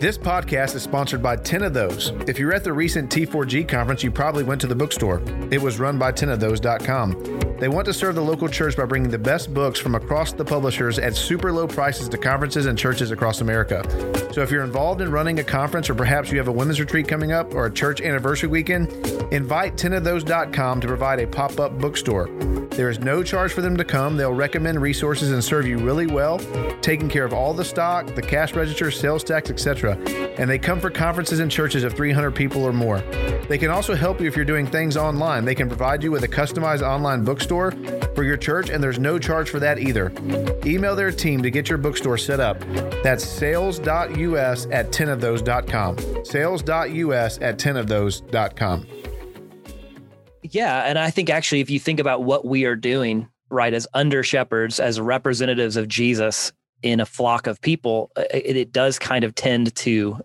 This 0.00 0.16
podcast 0.16 0.76
is 0.76 0.84
sponsored 0.84 1.20
by 1.20 1.34
10 1.34 1.64
of 1.64 1.74
Those. 1.74 2.12
If 2.28 2.38
you 2.38 2.46
were 2.46 2.54
at 2.54 2.62
the 2.62 2.72
recent 2.72 3.10
T4G 3.10 3.66
conference, 3.66 4.04
you 4.04 4.12
probably 4.12 4.44
went 4.44 4.60
to 4.60 4.68
the 4.68 4.74
bookstore. 4.76 5.20
It 5.50 5.60
was 5.60 5.80
run 5.80 5.98
by 5.98 6.12
10ofthose.com. 6.12 7.57
They 7.58 7.68
want 7.68 7.86
to 7.86 7.92
serve 7.92 8.14
the 8.14 8.22
local 8.22 8.46
church 8.46 8.76
by 8.76 8.84
bringing 8.84 9.10
the 9.10 9.18
best 9.18 9.52
books 9.52 9.80
from 9.80 9.96
across 9.96 10.32
the 10.32 10.44
publishers 10.44 10.96
at 11.00 11.16
super 11.16 11.52
low 11.52 11.66
prices 11.66 12.08
to 12.10 12.16
conferences 12.16 12.66
and 12.66 12.78
churches 12.78 13.10
across 13.10 13.40
America. 13.40 13.82
So 14.32 14.42
if 14.42 14.52
you're 14.52 14.62
involved 14.62 15.00
in 15.00 15.10
running 15.10 15.40
a 15.40 15.44
conference 15.44 15.90
or 15.90 15.96
perhaps 15.96 16.30
you 16.30 16.38
have 16.38 16.46
a 16.46 16.52
women's 16.52 16.78
retreat 16.78 17.08
coming 17.08 17.32
up 17.32 17.52
or 17.54 17.66
a 17.66 17.72
church 17.72 18.00
anniversary 18.00 18.48
weekend, 18.48 18.92
invite 19.32 19.74
10ofthose.com 19.74 20.80
to 20.80 20.86
provide 20.86 21.18
a 21.18 21.26
pop 21.26 21.58
up 21.58 21.76
bookstore. 21.80 22.28
There 22.70 22.90
is 22.90 23.00
no 23.00 23.24
charge 23.24 23.52
for 23.52 23.60
them 23.60 23.76
to 23.76 23.84
come. 23.84 24.16
They'll 24.16 24.32
recommend 24.32 24.80
resources 24.80 25.32
and 25.32 25.42
serve 25.42 25.66
you 25.66 25.78
really 25.78 26.06
well, 26.06 26.38
taking 26.80 27.08
care 27.08 27.24
of 27.24 27.32
all 27.32 27.52
the 27.52 27.64
stock, 27.64 28.14
the 28.14 28.22
cash 28.22 28.54
register, 28.54 28.92
sales 28.92 29.24
tax, 29.24 29.50
etc. 29.50 29.98
And 30.38 30.48
they 30.48 30.60
come 30.60 30.78
for 30.78 30.90
conferences 30.90 31.40
and 31.40 31.50
churches 31.50 31.82
of 31.82 31.94
300 31.94 32.30
people 32.30 32.62
or 32.62 32.72
more. 32.72 33.00
They 33.48 33.58
can 33.58 33.70
also 33.70 33.96
help 33.96 34.20
you 34.20 34.28
if 34.28 34.36
you're 34.36 34.44
doing 34.44 34.66
things 34.66 34.96
online. 34.96 35.44
They 35.44 35.56
can 35.56 35.66
provide 35.66 36.04
you 36.04 36.12
with 36.12 36.22
a 36.22 36.28
customized 36.28 36.82
online 36.82 37.24
bookstore 37.24 37.47
for 37.48 38.24
your 38.24 38.36
church, 38.36 38.70
and 38.70 38.82
there's 38.82 38.98
no 38.98 39.18
charge 39.18 39.50
for 39.50 39.58
that 39.60 39.78
either. 39.78 40.12
Email 40.64 40.94
their 40.94 41.10
team 41.10 41.42
to 41.42 41.50
get 41.50 41.68
your 41.68 41.78
bookstore 41.78 42.18
set 42.18 42.40
up. 42.40 42.60
That's 43.02 43.24
sales.us 43.24 44.66
at 44.70 44.90
10ofthose.com. 44.90 46.24
Sales.us 46.24 47.38
at 47.40 47.58
10ofthose.com. 47.58 48.86
Yeah. 50.42 50.82
And 50.84 50.98
I 50.98 51.10
think 51.10 51.30
actually, 51.30 51.60
if 51.60 51.70
you 51.70 51.78
think 51.78 52.00
about 52.00 52.24
what 52.24 52.44
we 52.44 52.64
are 52.64 52.76
doing, 52.76 53.28
right, 53.50 53.72
as 53.72 53.86
under 53.94 54.22
shepherds, 54.22 54.80
as 54.80 55.00
representatives 55.00 55.76
of 55.76 55.88
Jesus 55.88 56.52
in 56.82 57.00
a 57.00 57.06
flock 57.06 57.46
of 57.46 57.60
people, 57.60 58.10
uh, 58.16 58.24
it, 58.32 58.56
it 58.56 58.72
does 58.72 58.98
kind 58.98 59.24
of 59.24 59.34
tend 59.34 59.74
to 59.76 60.20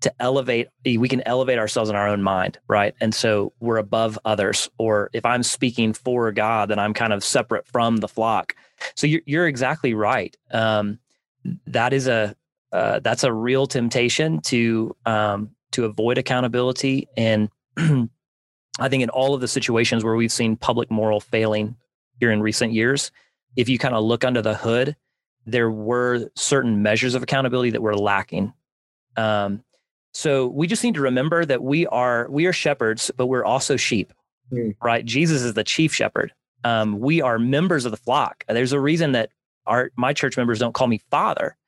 to 0.00 0.12
elevate 0.20 0.68
we 0.84 1.08
can 1.08 1.22
elevate 1.26 1.58
ourselves 1.58 1.90
in 1.90 1.96
our 1.96 2.08
own 2.08 2.22
mind 2.22 2.58
right? 2.68 2.94
And 3.00 3.14
so 3.14 3.52
we're 3.60 3.78
above 3.78 4.18
others. 4.24 4.68
Or 4.78 5.10
if 5.12 5.24
i'm 5.24 5.42
speaking 5.42 5.92
for 5.92 6.30
god 6.32 6.68
then 6.68 6.78
i'm 6.78 6.94
kind 6.94 7.12
of 7.12 7.24
separate 7.24 7.66
from 7.66 7.98
the 7.98 8.08
flock. 8.08 8.54
So 8.94 9.06
you're, 9.06 9.22
you're 9.26 9.46
exactly 9.46 9.94
right. 9.94 10.36
Um, 10.50 10.98
that 11.66 11.92
is 11.92 12.08
a 12.08 12.34
uh, 12.72 13.00
that's 13.00 13.24
a 13.24 13.32
real 13.32 13.66
temptation 13.66 14.40
to 14.40 14.94
um, 15.06 15.50
to 15.72 15.84
avoid 15.84 16.18
accountability. 16.18 17.08
And 17.16 17.48
I 17.76 18.88
think 18.88 19.02
in 19.02 19.10
all 19.10 19.34
of 19.34 19.40
the 19.40 19.48
situations 19.48 20.04
where 20.04 20.16
we've 20.16 20.32
seen 20.32 20.56
public 20.56 20.90
moral 20.90 21.20
failing 21.20 21.76
here 22.20 22.30
in 22.30 22.42
recent 22.42 22.72
years, 22.72 23.10
if 23.56 23.68
you 23.68 23.78
kind 23.78 23.94
of 23.94 24.04
look 24.04 24.24
under 24.24 24.42
the 24.42 24.54
hood, 24.54 24.96
there 25.46 25.70
were 25.70 26.30
certain 26.34 26.82
measures 26.82 27.14
of 27.14 27.22
accountability 27.22 27.70
that 27.70 27.82
were 27.82 27.96
lacking. 27.96 28.52
Um, 29.16 29.62
so 30.16 30.46
we 30.46 30.66
just 30.66 30.82
need 30.82 30.94
to 30.94 31.02
remember 31.02 31.44
that 31.44 31.62
we 31.62 31.86
are 31.88 32.26
we 32.30 32.46
are 32.46 32.52
shepherds, 32.52 33.10
but 33.18 33.26
we're 33.26 33.44
also 33.44 33.76
sheep, 33.76 34.14
mm. 34.50 34.74
right? 34.82 35.04
Jesus 35.04 35.42
is 35.42 35.52
the 35.52 35.62
chief 35.62 35.94
shepherd. 35.94 36.32
Um, 36.64 37.00
we 37.00 37.20
are 37.20 37.38
members 37.38 37.84
of 37.84 37.90
the 37.90 37.98
flock. 37.98 38.42
There's 38.48 38.72
a 38.72 38.80
reason 38.80 39.12
that 39.12 39.28
our 39.66 39.90
my 39.94 40.14
church 40.14 40.38
members 40.38 40.58
don't 40.58 40.72
call 40.72 40.86
me 40.86 41.02
father. 41.10 41.58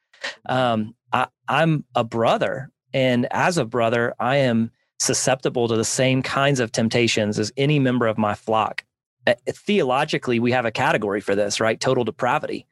Um, 0.47 0.95
I, 1.13 1.27
I'm 1.47 1.85
a 1.95 2.05
brother, 2.05 2.71
and 2.95 3.31
as 3.31 3.59
a 3.59 3.67
brother, 3.67 4.15
I 4.19 4.37
am 4.37 4.71
susceptible 4.99 5.69
to 5.69 5.77
the 5.77 5.85
same 5.85 6.23
kinds 6.23 6.59
of 6.59 6.73
temptations 6.73 7.39
as 7.39 7.53
any 7.59 7.79
member 7.79 8.07
of 8.07 8.17
my 8.17 8.35
flock. 8.35 8.83
Uh, 9.27 9.35
theologically, 9.47 10.41
we 10.41 10.53
have 10.53 10.65
a 10.65 10.73
category 10.73 11.21
for 11.21 11.35
this, 11.35 11.61
right? 11.61 11.79
Total 11.79 12.03
depravity. 12.03 12.67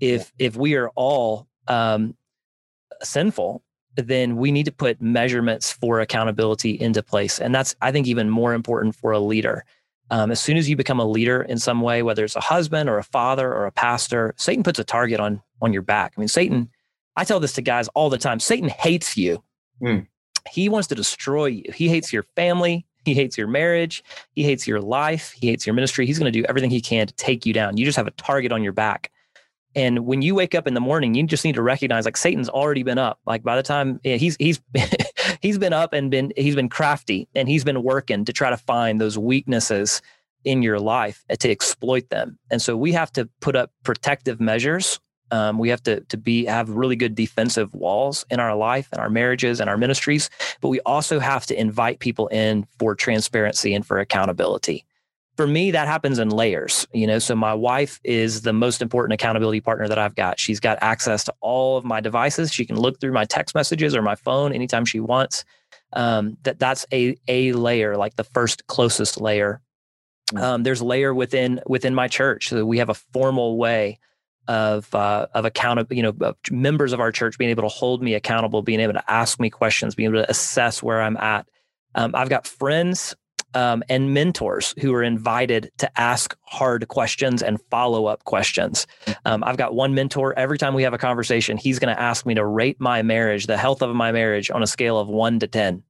If 0.00 0.32
if 0.40 0.56
we 0.56 0.74
are 0.74 0.88
all 0.96 1.46
um, 1.68 2.16
sinful, 3.00 3.62
then 4.02 4.36
we 4.36 4.52
need 4.52 4.64
to 4.66 4.72
put 4.72 5.00
measurements 5.00 5.72
for 5.72 6.00
accountability 6.00 6.80
into 6.80 7.02
place, 7.02 7.40
and 7.40 7.54
that's 7.54 7.74
I 7.80 7.92
think 7.92 8.06
even 8.06 8.28
more 8.28 8.54
important 8.54 8.94
for 8.94 9.12
a 9.12 9.20
leader. 9.20 9.64
Um, 10.10 10.32
as 10.32 10.40
soon 10.40 10.56
as 10.56 10.68
you 10.68 10.76
become 10.76 10.98
a 10.98 11.04
leader 11.04 11.42
in 11.42 11.58
some 11.58 11.80
way, 11.80 12.02
whether 12.02 12.24
it's 12.24 12.34
a 12.34 12.40
husband 12.40 12.88
or 12.88 12.98
a 12.98 13.04
father 13.04 13.52
or 13.52 13.66
a 13.66 13.72
pastor, 13.72 14.34
Satan 14.36 14.64
puts 14.64 14.78
a 14.78 14.84
target 14.84 15.20
on 15.20 15.42
on 15.62 15.72
your 15.72 15.82
back. 15.82 16.14
I 16.16 16.20
mean, 16.20 16.28
Satan. 16.28 16.68
I 17.16 17.24
tell 17.24 17.40
this 17.40 17.52
to 17.54 17.62
guys 17.62 17.88
all 17.88 18.08
the 18.08 18.16
time. 18.16 18.40
Satan 18.40 18.68
hates 18.68 19.16
you. 19.16 19.42
Mm. 19.82 20.06
He 20.50 20.68
wants 20.68 20.88
to 20.88 20.94
destroy 20.94 21.46
you. 21.46 21.64
He 21.74 21.88
hates 21.88 22.12
your 22.12 22.22
family. 22.34 22.86
He 23.04 23.14
hates 23.14 23.36
your 23.36 23.48
marriage. 23.48 24.02
He 24.32 24.42
hates 24.42 24.66
your 24.66 24.80
life. 24.80 25.32
He 25.32 25.48
hates 25.48 25.66
your 25.66 25.74
ministry. 25.74 26.06
He's 26.06 26.18
going 26.18 26.32
to 26.32 26.38
do 26.38 26.44
everything 26.48 26.70
he 26.70 26.80
can 26.80 27.06
to 27.06 27.14
take 27.14 27.46
you 27.46 27.52
down. 27.52 27.76
You 27.76 27.84
just 27.84 27.96
have 27.96 28.06
a 28.06 28.12
target 28.12 28.52
on 28.52 28.62
your 28.62 28.72
back. 28.72 29.10
And 29.74 30.06
when 30.06 30.22
you 30.22 30.34
wake 30.34 30.54
up 30.54 30.66
in 30.66 30.74
the 30.74 30.80
morning, 30.80 31.14
you 31.14 31.24
just 31.24 31.44
need 31.44 31.54
to 31.54 31.62
recognize 31.62 32.04
like 32.04 32.16
Satan's 32.16 32.48
already 32.48 32.82
been 32.82 32.98
up. 32.98 33.20
Like 33.26 33.42
by 33.42 33.56
the 33.56 33.62
time 33.62 34.00
he's 34.02 34.36
he's 34.36 34.60
he's 35.40 35.58
been 35.58 35.72
up 35.72 35.92
and 35.92 36.10
been 36.10 36.32
he's 36.36 36.56
been 36.56 36.68
crafty 36.68 37.28
and 37.34 37.48
he's 37.48 37.64
been 37.64 37.82
working 37.82 38.24
to 38.24 38.32
try 38.32 38.50
to 38.50 38.56
find 38.56 39.00
those 39.00 39.16
weaknesses 39.16 40.02
in 40.44 40.62
your 40.62 40.80
life 40.80 41.24
to 41.38 41.50
exploit 41.50 42.08
them. 42.08 42.38
And 42.50 42.60
so 42.62 42.76
we 42.76 42.92
have 42.92 43.12
to 43.12 43.28
put 43.40 43.56
up 43.56 43.70
protective 43.84 44.40
measures 44.40 44.98
um, 45.32 45.58
we 45.58 45.68
have 45.68 45.82
to 45.84 46.00
to 46.00 46.16
be 46.16 46.44
have 46.46 46.68
really 46.70 46.96
good 46.96 47.14
defensive 47.14 47.72
walls 47.74 48.24
in 48.30 48.40
our 48.40 48.54
life 48.54 48.88
and 48.92 49.00
our 49.00 49.10
marriages 49.10 49.60
and 49.60 49.70
our 49.70 49.76
ministries, 49.76 50.30
but 50.60 50.68
we 50.68 50.80
also 50.80 51.18
have 51.20 51.46
to 51.46 51.60
invite 51.60 52.00
people 52.00 52.28
in 52.28 52.66
for 52.78 52.94
transparency 52.94 53.74
and 53.74 53.86
for 53.86 53.98
accountability. 53.98 54.84
For 55.36 55.46
me, 55.46 55.70
that 55.70 55.86
happens 55.86 56.18
in 56.18 56.28
layers. 56.28 56.86
You 56.92 57.06
know, 57.06 57.18
so 57.18 57.34
my 57.34 57.54
wife 57.54 57.98
is 58.04 58.42
the 58.42 58.52
most 58.52 58.82
important 58.82 59.14
accountability 59.14 59.60
partner 59.60 59.88
that 59.88 59.98
I've 59.98 60.14
got. 60.14 60.38
She's 60.38 60.60
got 60.60 60.78
access 60.82 61.24
to 61.24 61.34
all 61.40 61.76
of 61.76 61.84
my 61.84 62.00
devices. 62.00 62.52
She 62.52 62.66
can 62.66 62.78
look 62.78 63.00
through 63.00 63.12
my 63.12 63.24
text 63.24 63.54
messages 63.54 63.94
or 63.94 64.02
my 64.02 64.16
phone 64.16 64.52
anytime 64.52 64.84
she 64.84 65.00
wants. 65.00 65.44
Um, 65.92 66.36
that 66.42 66.58
that's 66.58 66.86
a 66.92 67.16
a 67.26 67.52
layer, 67.52 67.96
like 67.96 68.16
the 68.16 68.24
first 68.24 68.66
closest 68.66 69.20
layer. 69.20 69.60
Mm. 70.32 70.42
Um, 70.42 70.62
there's 70.62 70.80
a 70.80 70.84
layer 70.84 71.14
within 71.14 71.60
within 71.66 71.94
my 71.94 72.08
church. 72.08 72.48
So 72.48 72.64
we 72.64 72.78
have 72.78 72.90
a 72.90 72.94
formal 72.94 73.56
way 73.56 73.98
of 74.48 74.92
uh, 74.94 75.26
of 75.34 75.44
accountable, 75.44 75.94
you 75.94 76.02
know, 76.02 76.14
of 76.20 76.36
members 76.50 76.92
of 76.92 77.00
our 77.00 77.12
church 77.12 77.38
being 77.38 77.50
able 77.50 77.62
to 77.62 77.68
hold 77.68 78.02
me 78.02 78.14
accountable, 78.14 78.62
being 78.62 78.80
able 78.80 78.94
to 78.94 79.10
ask 79.10 79.38
me 79.40 79.50
questions, 79.50 79.94
being 79.94 80.10
able 80.10 80.22
to 80.22 80.30
assess 80.30 80.82
where 80.82 81.00
I'm 81.00 81.16
at. 81.16 81.46
Um, 81.94 82.14
I've 82.14 82.28
got 82.28 82.46
friends 82.46 83.14
um, 83.54 83.82
and 83.88 84.14
mentors 84.14 84.74
who 84.80 84.94
are 84.94 85.02
invited 85.02 85.70
to 85.78 86.00
ask 86.00 86.36
hard 86.42 86.88
questions 86.88 87.42
and 87.42 87.60
follow 87.70 88.06
up 88.06 88.24
questions. 88.24 88.86
Um, 89.24 89.42
I've 89.44 89.56
got 89.56 89.74
one 89.74 89.94
mentor. 89.94 90.38
Every 90.38 90.58
time 90.58 90.74
we 90.74 90.82
have 90.84 90.94
a 90.94 90.98
conversation, 90.98 91.56
he's 91.56 91.78
going 91.78 91.94
to 91.94 92.00
ask 92.00 92.26
me 92.26 92.34
to 92.34 92.44
rate 92.44 92.80
my 92.80 93.02
marriage, 93.02 93.46
the 93.46 93.56
health 93.56 93.82
of 93.82 93.94
my 93.94 94.12
marriage, 94.12 94.50
on 94.50 94.62
a 94.62 94.66
scale 94.66 94.98
of 94.98 95.08
one 95.08 95.38
to 95.40 95.46
ten, 95.46 95.82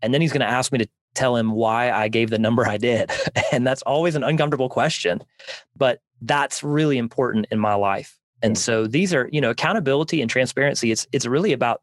and 0.00 0.12
then 0.12 0.20
he's 0.20 0.32
going 0.32 0.40
to 0.40 0.50
ask 0.50 0.72
me 0.72 0.78
to 0.78 0.88
tell 1.14 1.36
him 1.36 1.52
why 1.52 1.90
I 1.90 2.08
gave 2.08 2.30
the 2.30 2.38
number 2.38 2.66
I 2.66 2.78
did. 2.78 3.10
and 3.52 3.66
that's 3.66 3.82
always 3.82 4.14
an 4.14 4.24
uncomfortable 4.24 4.68
question. 4.68 5.22
But 5.76 6.00
that's 6.22 6.62
really 6.62 6.98
important 6.98 7.46
in 7.50 7.58
my 7.58 7.74
life. 7.74 8.18
And 8.42 8.58
so 8.58 8.86
these 8.86 9.14
are, 9.14 9.28
you 9.32 9.40
know, 9.40 9.50
accountability 9.50 10.20
and 10.20 10.30
transparency. 10.30 10.90
It's 10.90 11.06
it's 11.12 11.26
really 11.26 11.52
about 11.52 11.82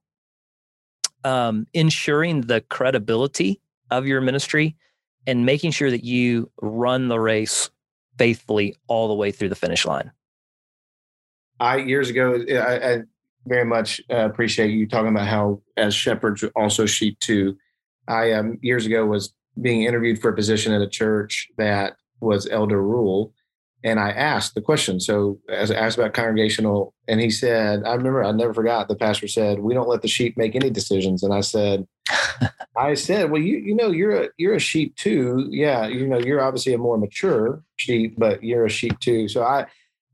um, 1.23 1.67
ensuring 1.73 2.41
the 2.41 2.61
credibility 2.61 3.61
of 3.91 4.05
your 4.05 4.21
ministry 4.21 4.75
and 5.29 5.45
making 5.45 5.71
sure 5.71 5.91
that 5.91 6.03
you 6.03 6.51
run 6.61 7.07
the 7.07 7.19
race 7.19 7.69
faithfully 8.17 8.75
all 8.87 9.07
the 9.07 9.13
way 9.13 9.31
through 9.31 9.49
the 9.49 9.55
finish 9.55 9.85
line. 9.85 10.11
I 11.59 11.77
years 11.77 12.09
ago, 12.09 12.43
I, 12.51 12.93
I 12.93 12.99
very 13.45 13.65
much 13.65 14.01
uh, 14.09 14.25
appreciate 14.25 14.71
you 14.71 14.87
talking 14.87 15.09
about 15.09 15.27
how 15.27 15.61
as 15.77 15.93
shepherds 15.93 16.43
also 16.55 16.85
sheep 16.85 17.19
too. 17.19 17.57
I 18.07 18.31
um, 18.33 18.57
years 18.61 18.85
ago 18.85 19.05
was 19.05 19.33
being 19.61 19.83
interviewed 19.83 20.19
for 20.19 20.29
a 20.29 20.35
position 20.35 20.73
at 20.73 20.81
a 20.81 20.89
church 20.89 21.47
that 21.57 21.95
was 22.21 22.47
elder 22.47 22.81
rule, 22.81 23.33
and 23.83 23.99
I 23.99 24.09
asked 24.09 24.55
the 24.55 24.61
question. 24.61 24.99
So 24.99 25.39
as 25.49 25.69
I 25.69 25.75
asked 25.75 25.97
about 25.97 26.13
congregational, 26.13 26.93
and 27.07 27.21
he 27.21 27.29
said, 27.29 27.83
I 27.83 27.93
remember 27.93 28.23
I 28.23 28.31
never 28.31 28.53
forgot. 28.53 28.87
The 28.87 28.95
pastor 28.95 29.27
said, 29.27 29.59
"We 29.59 29.75
don't 29.75 29.89
let 29.89 30.01
the 30.01 30.07
sheep 30.07 30.37
make 30.37 30.55
any 30.55 30.71
decisions." 30.71 31.21
And 31.21 31.33
I 31.33 31.41
said, 31.41 31.85
I 32.77 32.93
said, 32.93 33.29
"Well, 33.31 33.41
you 33.41 33.57
you 33.57 33.75
know 33.75 33.91
you're 33.91 34.23
a 34.23 34.29
you're 34.37 34.55
a 34.55 34.59
sheep 34.59 34.95
too. 34.95 35.47
Yeah, 35.51 35.87
you 35.87 36.07
know 36.07 36.19
you're 36.19 36.41
obviously 36.41 36.73
a 36.73 36.77
more 36.77 36.97
mature 36.97 37.63
sheep, 37.75 38.15
but 38.17 38.43
you're 38.43 38.65
a 38.65 38.69
sheep 38.69 38.99
too." 38.99 39.27
So 39.27 39.43
I 39.43 39.65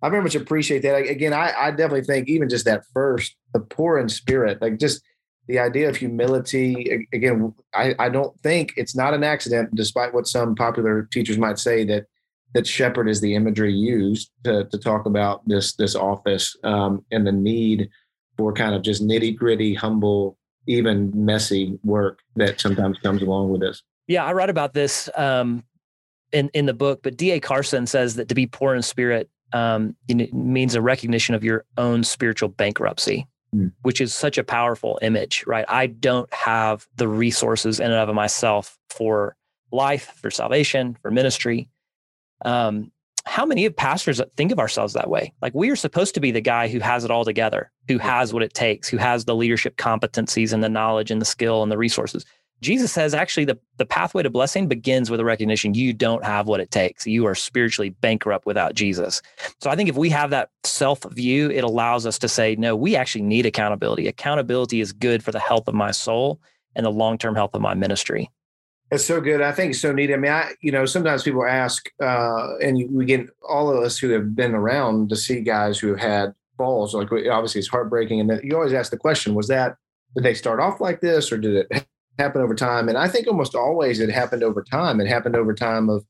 I 0.02 0.10
very 0.10 0.24
much 0.24 0.36
appreciate 0.36 0.82
that. 0.82 0.96
Again, 0.96 1.34
I 1.34 1.54
I 1.58 1.72
definitely 1.72 2.04
think 2.04 2.28
even 2.28 2.50
just 2.50 2.66
that 2.66 2.84
first, 2.94 3.36
the 3.54 3.60
poor 3.60 3.98
in 3.98 4.10
spirit, 4.10 4.62
like 4.62 4.80
just 4.80 5.02
the 5.48 5.60
idea 5.60 5.90
of 5.90 5.96
humility. 5.96 7.08
Again, 7.14 7.54
I 7.74 7.96
I 8.00 8.10
don't 8.10 8.40
think 8.42 8.74
it's 8.78 8.96
not 8.96 9.14
an 9.14 9.24
accident, 9.24 9.76
despite 9.76 10.14
what 10.14 10.28
some 10.28 10.56
popular 10.56 11.04
teachers 11.12 11.38
might 11.38 11.60
say 11.60 11.84
that 11.86 12.06
that 12.56 12.66
shepherd 12.66 13.10
is 13.10 13.20
the 13.20 13.36
imagery 13.36 13.74
used 13.74 14.32
to, 14.46 14.64
to 14.66 14.78
talk 14.78 15.06
about 15.06 15.48
this 15.48 15.76
this 15.76 15.94
office 15.94 16.56
um, 16.64 17.06
and 17.12 17.28
the 17.28 17.32
need 17.32 17.90
for 18.38 18.54
kind 18.54 18.74
of 18.74 18.82
just 18.82 19.04
nitty 19.04 19.36
gritty, 19.36 19.74
humble, 19.74 20.38
even 20.68 21.12
messy 21.14 21.78
work 21.84 22.20
that 22.36 22.60
sometimes 22.60 22.98
comes 23.00 23.22
along 23.22 23.50
with 23.50 23.62
this. 23.62 23.84
Yeah, 24.08 24.26
I 24.26 24.34
write 24.34 24.50
about 24.50 24.74
this 24.74 25.10
um, 25.16 25.64
in 26.32 26.50
in 26.54 26.66
the 26.66 26.74
book, 26.74 27.02
but 27.04 27.18
D.A. 27.18 27.40
Carson 27.40 27.88
says 27.88 28.16
that 28.16 28.30
to 28.30 28.36
be 28.36 28.46
poor 28.46 28.76
in 28.76 28.82
spirit 28.82 29.30
um, 29.54 29.96
means 30.08 30.76
a 30.76 30.82
recognition 30.82 31.36
of 31.36 31.44
your 31.44 31.66
own 31.78 32.04
spiritual 32.04 32.50
bankruptcy, 32.50 33.28
mm. 33.56 33.72
which 33.82 34.02
is 34.02 34.14
such 34.14 34.38
a 34.38 34.44
powerful 34.44 35.00
image, 35.02 35.44
right? 35.48 35.66
I 35.68 35.88
don't 35.88 36.32
have 36.34 36.88
the 36.96 37.08
resources 37.08 37.80
in 37.80 37.92
and 37.92 38.10
of 38.10 38.14
myself 38.14 38.78
for 38.90 39.36
life, 39.72 40.14
for 40.22 40.30
salvation, 40.30 40.98
for 41.02 41.12
ministry. 41.12 41.70
Um, 42.44 42.92
how 43.26 43.46
many 43.46 43.66
of 43.66 43.76
pastors 43.76 44.22
think 44.38 44.52
of 44.52 44.60
ourselves 44.60 44.94
that 44.94 45.10
way? 45.10 45.34
Like 45.42 45.54
we 45.56 45.70
are 45.70 45.76
supposed 45.76 46.14
to 46.16 46.22
be 46.22 46.32
the 46.32 46.42
guy 46.42 46.68
who 46.68 46.80
has 46.80 47.04
it 47.04 47.12
all 47.12 47.26
together, 47.26 47.72
who 47.88 47.98
has 47.98 48.34
what 48.34 48.44
it 48.44 48.54
takes, 48.54 48.88
who 48.88 48.98
has 48.98 49.26
the 49.26 49.36
leadership 49.36 49.78
competencies 49.78 50.54
and 50.54 50.64
the 50.64 50.70
knowledge 50.70 51.12
and 51.12 51.22
the 51.22 51.26
skill 51.26 51.64
and 51.64 51.72
the 51.72 51.78
resources. 51.78 52.26
Jesus 52.62 52.92
says 52.92 53.14
actually 53.14 53.46
the, 53.46 53.60
the 53.78 53.86
pathway 53.86 54.24
to 54.24 54.30
blessing 54.30 54.68
begins 54.68 55.10
with 55.10 55.20
a 55.20 55.26
recognition 55.26 55.74
you 55.74 55.92
don't 55.92 56.24
have 56.24 56.48
what 56.48 56.60
it 56.62 56.72
takes. 56.72 57.06
You 57.06 57.26
are 57.28 57.36
spiritually 57.36 57.90
bankrupt 57.90 58.46
without 58.46 58.76
Jesus. 58.76 59.22
So 59.60 59.70
I 59.70 59.76
think 59.76 59.90
if 59.90 59.98
we 59.98 60.10
have 60.12 60.30
that 60.30 60.50
self 60.64 61.04
view, 61.12 61.52
it 61.52 61.64
allows 61.64 62.06
us 62.06 62.18
to 62.20 62.30
say, 62.30 62.56
no, 62.56 62.76
we 62.76 62.96
actually 62.96 63.24
need 63.24 63.46
accountability. 63.46 64.08
Accountability 64.08 64.80
is 64.80 64.94
good 64.94 65.24
for 65.24 65.32
the 65.32 65.40
health 65.40 65.68
of 65.68 65.74
my 65.74 65.92
soul 65.92 66.40
and 66.76 66.86
the 66.86 66.92
long 66.92 67.18
term 67.18 67.36
health 67.36 67.54
of 67.54 67.62
my 67.62 67.74
ministry. 67.74 68.30
It's 68.92 69.06
so 69.06 69.20
good. 69.20 69.42
I 69.42 69.52
think 69.52 69.72
it's 69.72 69.82
so 69.82 69.92
neat. 69.92 70.14
I 70.14 70.18
mean, 70.18 70.32
I, 70.32 70.52
you 70.62 70.72
know, 70.72 70.86
sometimes 70.86 71.24
people 71.24 71.46
ask, 71.46 71.90
uh, 72.02 72.58
and 72.58 72.88
we 72.92 73.06
get 73.06 73.28
all 73.48 73.70
of 73.70 73.84
us 73.84 73.98
who 73.98 74.10
have 74.10 74.36
been 74.36 74.54
around 74.54 75.10
to 75.10 75.16
see 75.16 75.42
guys 75.42 75.80
who 75.80 75.88
have 75.88 76.00
had 76.00 76.34
falls. 76.58 76.94
Like, 76.94 77.12
obviously, 77.12 77.60
it's 77.60 77.68
heartbreaking. 77.68 78.20
And 78.20 78.40
you 78.44 78.56
always 78.56 78.74
ask 78.74 78.92
the 78.92 78.98
question: 78.98 79.34
Was 79.34 79.48
that 79.48 79.76
did 80.16 80.24
they 80.24 80.34
start 80.34 80.60
off 80.60 80.80
like 80.80 81.02
this, 81.02 81.32
or 81.32 81.38
did 81.38 81.56
it 81.70 81.86
happen 82.20 82.42
over 82.42 82.56
time? 82.56 82.88
And 82.88 82.98
I 82.98 83.08
think 83.08 83.28
almost 83.28 83.56
always 83.56 84.00
it 84.00 84.10
happened 84.10 84.44
over 84.44 84.64
time. 84.64 85.02
It 85.02 85.08
happened 85.08 85.36
over 85.36 85.54
time 85.54 85.90
of 85.90 86.06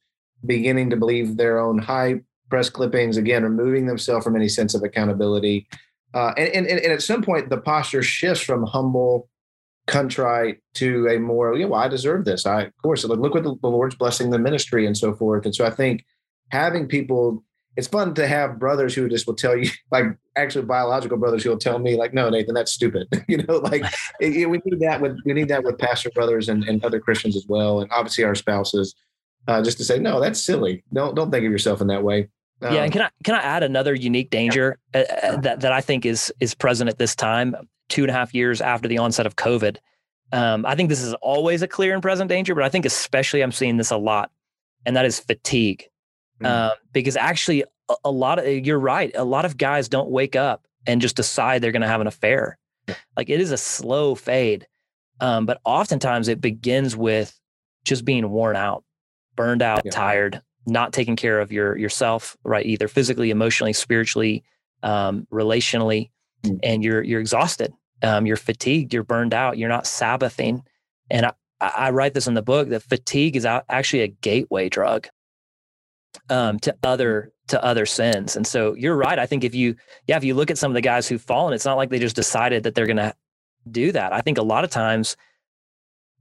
beginning 0.46 0.92
to 0.92 0.96
believe 0.96 1.38
their 1.38 1.60
own 1.60 1.80
high 1.80 2.22
press 2.50 2.70
clippings 2.70 3.18
again, 3.18 3.44
removing 3.44 3.88
themselves 3.88 4.24
from 4.24 4.36
any 4.36 4.48
sense 4.48 4.76
of 4.76 4.84
accountability. 4.84 5.68
Uh, 6.14 6.34
and, 6.38 6.68
and, 6.68 6.68
and 6.68 6.94
at 6.94 7.02
some 7.02 7.24
point, 7.24 7.50
the 7.50 7.58
posture 7.58 8.04
shifts 8.04 8.44
from 8.44 8.64
humble 8.64 9.28
contrite 9.88 10.60
to 10.76 11.08
a 11.08 11.19
more, 11.19 11.56
yeah, 11.56 11.65
well, 11.65 11.80
I 11.80 11.88
deserve 11.88 12.26
this. 12.26 12.45
I, 12.45 12.63
of 12.63 12.78
course, 12.82 13.04
look, 13.04 13.19
look 13.19 13.34
what 13.34 13.43
the, 13.43 13.56
the 13.62 13.69
Lord's 13.69 13.95
blessing 13.95 14.30
the 14.30 14.39
ministry 14.39 14.86
and 14.86 14.98
so 14.98 15.13
forth. 15.13 15.45
And 15.45 15.54
so 15.54 15.65
I 15.65 15.69
think 15.69 16.06
having 16.50 16.88
people, 16.88 17.43
it's 17.78 17.88
fun 17.88 18.13
to 18.15 18.28
have 18.28 18.58
brothers 18.58 18.95
who 18.95 19.08
just 19.10 19.28
will 19.28 19.36
tell 19.36 19.56
you, 19.56 19.69
like 19.91 20.06
actually 20.36 20.65
biological 20.65 21.17
brothers 21.17 21.43
who 21.43 21.50
will 21.50 21.58
tell 21.58 21.80
me, 21.80 21.95
like, 21.95 22.13
no, 22.13 22.30
Nathan, 22.30 22.56
that's 22.56 22.71
stupid. 22.71 23.08
you 23.28 23.38
know, 23.38 23.58
like 23.58 23.84
it, 24.19 24.50
we 24.50 24.60
need 24.65 24.80
that 24.80 25.02
with 25.02 25.17
we 25.26 25.34
need 25.34 25.50
that 25.50 25.63
with 25.63 25.78
pastor 25.78 26.10
brothers 26.12 26.50
and, 26.50 26.63
and 26.63 26.84
other 26.84 27.00
Christians 27.00 27.36
as 27.36 27.45
well, 27.48 27.82
and 27.82 27.91
obviously 27.91 28.24
our 28.24 28.36
spouses, 28.36 28.95
uh, 29.48 29.62
just 29.62 29.78
to 29.78 29.84
say, 29.84 30.00
no, 30.00 30.19
that's 30.19 30.41
silly. 30.41 30.84
Don't 30.93 31.15
don't 31.15 31.32
think 31.32 31.45
of 31.45 31.52
yourself 31.52 31.82
in 31.82 31.88
that 31.88 32.04
way. 32.04 32.30
Um, 32.62 32.74
yeah, 32.74 32.84
and 32.84 32.91
can 32.91 33.02
I 33.02 33.10
can 33.24 33.36
I 33.36 33.39
add 33.39 33.63
another 33.63 33.93
unique 33.93 34.30
danger 34.30 34.80
uh, 34.93 35.04
uh, 35.21 35.38
that 35.41 35.60
that 35.60 35.74
I 35.74 35.82
think 35.82 36.06
is 36.06 36.34
is 36.39 36.56
present 36.56 36.89
at 36.89 36.98
this 36.98 37.15
time? 37.15 37.56
Two 37.89 38.04
and 38.04 38.10
a 38.10 38.13
half 38.13 38.34
years 38.34 38.62
after 38.62 38.88
the 38.88 38.98
onset 38.98 39.26
of 39.26 39.36
COVID. 39.36 39.78
Um, 40.32 40.65
I 40.65 40.76
think 40.76 40.89
this 40.89 41.02
is 41.02 41.13
always 41.15 41.62
a 41.62 41.67
clear 41.67 41.93
and 41.93 42.02
present 42.02 42.30
danger, 42.30 42.56
but 42.56 42.63
I 42.63 42.69
think 42.69 42.86
especially 42.86 43.41
I'm 43.41 43.52
seeing 43.52 43.78
this 43.78 43.91
a 43.91 43.98
lot, 43.98 44.32
and 44.86 44.95
that 44.95 45.06
is 45.06 45.19
fatigue. 45.19 45.88
Mm. 46.41 46.48
Um, 46.48 46.71
because 46.91 47.15
actually, 47.15 47.63
a, 47.89 47.95
a, 48.06 48.12
lot 48.12 48.39
of 48.39 48.48
you're 48.48 48.80
right. 48.80 49.12
A 49.15 49.24
lot 49.24 49.45
of 49.45 49.58
guys 49.58 49.88
don't 49.88 50.10
wake 50.10 50.36
up 50.36 50.67
and 50.88 51.02
just 51.02 51.15
decide 51.15 51.62
they're 51.62 51.71
going 51.71 51.82
to 51.82 51.88
have 51.88 52.02
an 52.02 52.08
affair. 52.08 52.58
Like 53.15 53.30
it 53.30 53.39
is 53.39 53.52
a 53.52 53.58
slow 53.58 54.15
fade, 54.15 54.67
um, 55.19 55.45
but 55.45 55.60
oftentimes 55.63 56.28
it 56.28 56.41
begins 56.41 56.95
with 56.95 57.39
just 57.84 58.06
being 58.06 58.30
worn 58.30 58.56
out, 58.56 58.84
burned 59.36 59.62
out, 59.62 59.84
yeah. 59.86 59.91
tired, 59.91 60.41
not 60.67 60.93
taking 60.93 61.15
care 61.15 61.39
of 61.39 61.52
your 61.52 61.78
yourself, 61.78 62.36
right? 62.43 62.65
Either 62.65 62.88
physically, 62.88 63.30
emotionally, 63.32 63.74
spiritually, 63.74 64.43
um, 64.84 65.28
relationally, 65.32 66.10
mm. 66.46 66.60
and 66.64 66.84
you're 66.84 67.04
you're 67.04 67.20
exhausted 67.20 67.74
um, 68.04 68.26
you're 68.26 68.38
fatigued, 68.38 68.94
you're 68.94 69.04
burned 69.04 69.34
out, 69.34 69.58
you're 69.58 69.70
not 69.70 69.86
Sabbathing. 69.86 70.64
And 71.10 71.28
I, 71.28 71.32
I 71.60 71.90
write 71.92 72.14
this 72.14 72.28
in 72.28 72.34
the 72.34 72.42
book 72.42 72.70
that 72.70 72.84
fatigue 72.84 73.36
is 73.36 73.46
actually 73.46 74.02
a 74.02 74.08
gateway 74.08 74.70
drug 74.70 75.08
um, 76.30 76.60
to 76.60 76.76
other 76.84 77.32
to 77.48 77.64
other 77.64 77.86
sins. 77.86 78.36
And 78.36 78.46
so 78.46 78.74
you're 78.74 78.96
right. 78.96 79.20
I 79.20 79.26
think 79.26 79.44
if 79.44 79.54
you 79.54 79.76
yeah, 80.08 80.18
if 80.18 80.24
you 80.24 80.34
look 80.34 80.52
at 80.52 80.58
some 80.58 80.72
of 80.72 80.76
the 80.76 80.82
guys 80.82 81.08
who've 81.08 81.22
fallen, 81.22 81.54
it's 81.54 81.66
not 81.66 81.78
like 81.78 81.90
they 81.90 82.00
just 82.00 82.16
decided 82.16 82.64
that 82.64 82.76
they're 82.76 82.88
going 82.88 82.98
to 82.98 83.14
do 83.70 83.92
that. 83.92 84.14
I 84.14 84.22
think 84.22 84.38
a 84.38 84.44
lot 84.44 84.64
of 84.64 84.70
times 84.70 85.16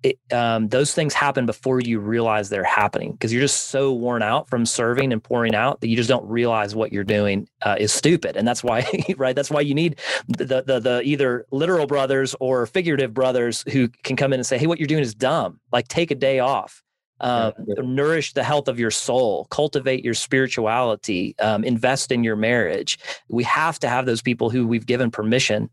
it, 0.04 0.18
um, 0.32 0.68
those 0.68 0.92
things 0.92 1.14
happen 1.14 1.46
before 1.46 1.80
you 1.80 1.98
realize 1.98 2.50
they're 2.50 2.62
happening 2.62 3.12
because 3.12 3.32
you're 3.32 3.40
just 3.40 3.68
so 3.68 3.90
worn 3.90 4.22
out 4.22 4.48
from 4.48 4.66
serving 4.66 5.12
and 5.14 5.24
pouring 5.24 5.54
out 5.54 5.80
that 5.80 5.88
you 5.88 5.96
just 5.96 6.10
don't 6.10 6.28
realize 6.28 6.74
what 6.74 6.92
you're 6.92 7.04
doing 7.04 7.48
uh, 7.62 7.76
is 7.78 7.90
stupid, 7.90 8.36
and 8.36 8.46
that's 8.46 8.62
why, 8.62 8.86
right? 9.16 9.34
That's 9.34 9.50
why 9.50 9.62
you 9.62 9.74
need 9.74 9.98
the, 10.28 10.62
the 10.62 10.78
the 10.78 11.02
either 11.04 11.46
literal 11.50 11.86
brothers 11.86 12.36
or 12.38 12.66
figurative 12.66 13.14
brothers 13.14 13.64
who 13.72 13.88
can 13.88 14.14
come 14.14 14.34
in 14.34 14.40
and 14.40 14.46
say, 14.46 14.58
"Hey, 14.58 14.66
what 14.66 14.78
you're 14.78 14.86
doing 14.86 15.02
is 15.02 15.14
dumb. 15.14 15.58
Like, 15.72 15.88
take 15.88 16.10
a 16.10 16.14
day 16.14 16.38
off." 16.38 16.82
Um, 17.20 17.52
nourish 17.78 18.34
the 18.34 18.42
health 18.42 18.68
of 18.68 18.78
your 18.78 18.90
soul, 18.90 19.46
cultivate 19.46 20.04
your 20.04 20.14
spirituality, 20.14 21.34
um, 21.38 21.64
invest 21.64 22.12
in 22.12 22.24
your 22.24 22.36
marriage. 22.36 22.98
We 23.28 23.44
have 23.44 23.78
to 23.78 23.88
have 23.88 24.04
those 24.04 24.20
people 24.20 24.50
who 24.50 24.66
we've 24.66 24.84
given 24.84 25.10
permission 25.10 25.70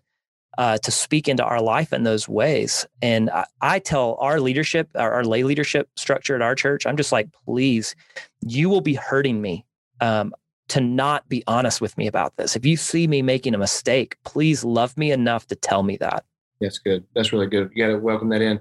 uh, 0.57 0.77
to 0.79 0.91
speak 0.91 1.27
into 1.27 1.43
our 1.43 1.61
life 1.61 1.93
in 1.93 2.03
those 2.03 2.27
ways. 2.27 2.85
And 3.01 3.29
I, 3.29 3.45
I 3.61 3.79
tell 3.79 4.17
our 4.19 4.39
leadership, 4.39 4.89
our, 4.95 5.11
our, 5.11 5.23
lay 5.23 5.43
leadership 5.43 5.89
structure 5.95 6.35
at 6.35 6.41
our 6.41 6.55
church, 6.55 6.85
I'm 6.85 6.97
just 6.97 7.11
like, 7.11 7.29
please, 7.45 7.95
you 8.41 8.69
will 8.69 8.81
be 8.81 8.95
hurting 8.95 9.41
me 9.41 9.65
um, 10.01 10.33
to 10.69 10.81
not 10.81 11.27
be 11.29 11.43
honest 11.47 11.79
with 11.79 11.97
me 11.97 12.07
about 12.07 12.35
this. 12.35 12.55
If 12.55 12.65
you 12.65 12.77
see 12.77 13.07
me 13.07 13.21
making 13.21 13.53
a 13.53 13.57
mistake, 13.57 14.17
please 14.25 14.63
love 14.63 14.97
me 14.97 15.11
enough 15.11 15.47
to 15.47 15.55
tell 15.55 15.83
me 15.83 15.97
that. 15.97 16.25
That's 16.59 16.79
good. 16.79 17.03
That's 17.15 17.33
really 17.33 17.47
good. 17.47 17.71
You 17.73 17.85
got 17.85 17.93
to 17.93 17.99
welcome 17.99 18.29
that 18.29 18.41
in. 18.41 18.59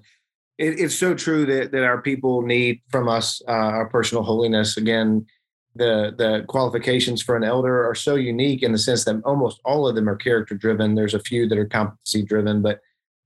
It, 0.59 0.81
it's 0.81 0.95
so 0.95 1.15
true 1.15 1.47
that 1.47 1.73
that 1.73 1.85
our 1.85 2.01
people 2.03 2.43
need 2.43 2.81
from 2.91 3.09
us 3.09 3.43
uh, 3.47 3.53
our 3.53 3.89
personal 3.89 4.25
holiness. 4.25 4.77
Again, 4.77 5.27
the 5.75 6.15
the 6.17 6.45
qualifications 6.49 7.23
for 7.23 7.37
an 7.37 7.45
elder 7.45 7.89
are 7.89 7.95
so 7.95 8.17
unique 8.17 8.63
in 8.63 8.73
the 8.73 8.79
sense 8.79 9.05
that 9.05 9.21
almost 9.25 9.61
all 9.65 9.87
of 9.87 9.95
them 9.95 10.09
are 10.09 10.17
character 10.17 10.55
driven. 10.55 10.95
There's 10.95 11.15
a 11.15 11.21
few 11.21 11.49
that 11.49 11.59
are 11.59 11.67
competency 11.67 12.23
driven, 12.23 12.63
but 12.63 12.81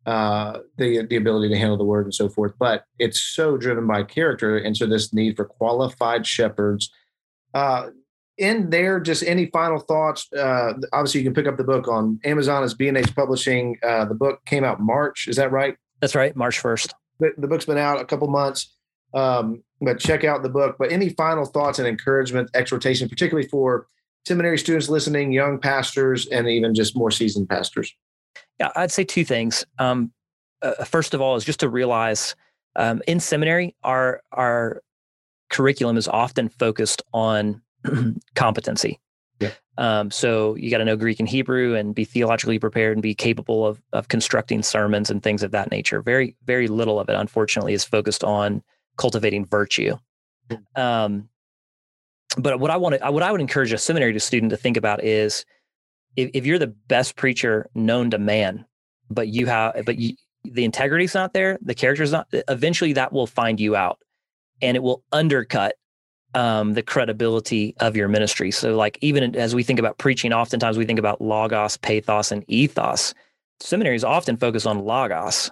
uh, 0.07 0.59
the 0.77 1.07
the 1.07 1.17
ability 1.17 1.49
to 1.49 1.59
handle 1.59 1.79
the 1.79 1.85
word 1.85 2.05
and 2.05 2.15
so 2.15 2.29
forth. 2.29 2.53
But 2.59 2.85
it's 2.99 3.21
so 3.21 3.57
driven 3.57 3.87
by 3.87 4.03
character, 4.03 4.59
and 4.59 4.77
so 4.77 4.87
this 4.87 5.13
need 5.13 5.37
for 5.37 5.45
qualified 5.45 6.27
shepherds. 6.27 6.91
Uh, 7.55 7.91
in 8.37 8.71
there, 8.71 8.99
just 8.99 9.23
any 9.23 9.47
final 9.47 9.79
thoughts? 9.79 10.31
Uh, 10.33 10.75
obviously, 10.93 11.21
you 11.21 11.25
can 11.25 11.35
pick 11.35 11.47
up 11.47 11.57
the 11.57 11.65
book 11.65 11.87
on 11.87 12.19
Amazon 12.25 12.65
as 12.65 12.75
B&H 12.75 13.15
Publishing. 13.15 13.79
Uh, 13.81 14.05
the 14.07 14.15
book 14.15 14.45
came 14.45 14.65
out 14.65 14.81
March. 14.81 15.29
Is 15.29 15.37
that 15.37 15.53
right? 15.53 15.77
That's 16.01 16.17
right, 16.17 16.35
March 16.35 16.59
first. 16.59 16.95
The, 17.21 17.31
the 17.39 17.47
book's 17.47 17.65
been 17.65 17.79
out 17.79 18.01
a 18.01 18.05
couple 18.05 18.27
months. 18.29 18.75
Um, 19.15 19.63
but 19.85 20.01
check 20.01 20.25
out 20.25 20.43
the 20.43 20.49
book. 20.49 20.77
But 20.79 20.93
any 20.93 21.11
final 21.11 21.45
thoughts 21.45 21.79
and 21.79 21.87
encouragement, 21.87 22.51
exhortation, 22.55 23.09
particularly 23.09 23.49
for 23.49 23.87
seminary 24.27 24.59
students 24.59 24.89
listening, 24.89 25.33
young 25.33 25.59
pastors, 25.59 26.27
and 26.27 26.49
even 26.49 26.75
just 26.75 26.97
more 26.97 27.11
seasoned 27.11 27.49
pastors? 27.49 27.95
Yeah, 28.59 28.71
I'd 28.77 28.93
say 28.93 29.05
two 29.05 29.25
things. 29.25 29.65
Um, 29.79 30.13
uh, 30.63 30.85
first 30.85 31.15
of 31.15 31.21
all, 31.21 31.37
is 31.37 31.45
just 31.45 31.61
to 31.61 31.69
realize 31.69 32.35
um, 32.77 33.03
in 33.07 33.21
seminary, 33.21 33.75
our 33.83 34.23
our 34.33 34.83
curriculum 35.51 35.97
is 35.97 36.09
often 36.09 36.49
focused 36.49 37.03
on 37.13 37.63
competency. 38.35 38.99
Yeah. 39.41 39.51
Um, 39.77 40.11
so 40.11 40.55
you 40.55 40.71
got 40.71 40.79
to 40.79 40.85
know 40.85 40.97
Greek 40.97 41.21
and 41.21 41.29
Hebrew 41.29 41.75
and 41.75 41.95
be 41.95 42.05
theologically 42.05 42.59
prepared 42.59 42.97
and 42.97 43.03
be 43.03 43.15
capable 43.15 43.67
of 43.67 43.83
of 43.93 44.09
constructing 44.09 44.63
sermons 44.63 45.11
and 45.11 45.23
things 45.23 45.43
of 45.43 45.51
that 45.51 45.71
nature. 45.71 46.01
Very 46.01 46.37
very 46.45 46.69
little 46.69 46.99
of 46.99 47.09
it, 47.09 47.15
unfortunately, 47.15 47.75
is 47.75 47.85
focused 47.85 48.25
on 48.25 48.63
cultivating 48.97 49.47
virtue. 49.47 49.97
Hmm. 50.51 50.81
Um, 50.81 51.29
but 52.37 52.59
what 52.61 52.71
I 52.71 52.77
want 52.77 53.01
to, 53.01 53.11
what 53.13 53.23
I 53.23 53.31
would 53.31 53.41
encourage 53.41 53.73
a 53.73 53.79
seminary 53.79 54.19
student 54.19 54.51
to 54.51 54.57
think 54.57 54.77
about 54.77 55.05
is, 55.05 55.45
if, 56.17 56.31
if 56.35 56.47
you're 56.47 56.59
the 56.59 56.75
best 56.89 57.17
preacher 57.17 57.69
known 57.75 58.11
to 58.11 58.19
man, 58.19 58.65
but 59.11 59.29
you 59.29 59.47
have, 59.47 59.85
but 59.85 59.99
you, 59.99 60.15
the 60.45 60.65
integrity's 60.65 61.15
not 61.15 61.33
there, 61.33 61.59
the 61.63 61.75
character's 61.75 62.13
not. 62.13 62.27
Eventually, 62.49 62.93
that 62.95 63.13
will 63.13 63.27
find 63.27 63.61
you 63.61 63.77
out, 63.77 63.99
and 64.61 64.77
it 64.77 64.83
will 64.83 65.03
undercut 65.13 65.77
um, 66.35 66.75
the 66.75 66.83
credibility 66.83 67.75
of 67.81 67.97
your 67.97 68.09
ministry. 68.09 68.51
So, 68.51 68.77
like 68.77 68.99
even 69.01 69.37
as 69.37 69.55
we 69.55 69.63
think 69.63 69.79
about 69.79 69.99
preaching, 69.99 70.33
oftentimes 70.33 70.77
we 70.77 70.85
think 70.85 70.99
about 70.99 71.21
logos, 71.21 71.77
pathos, 71.77 72.33
and 72.33 72.45
ethos. 72.49 73.15
Seminaries 73.61 74.05
often 74.05 74.37
focus 74.37 74.67
on 74.67 74.85
logos, 74.85 75.51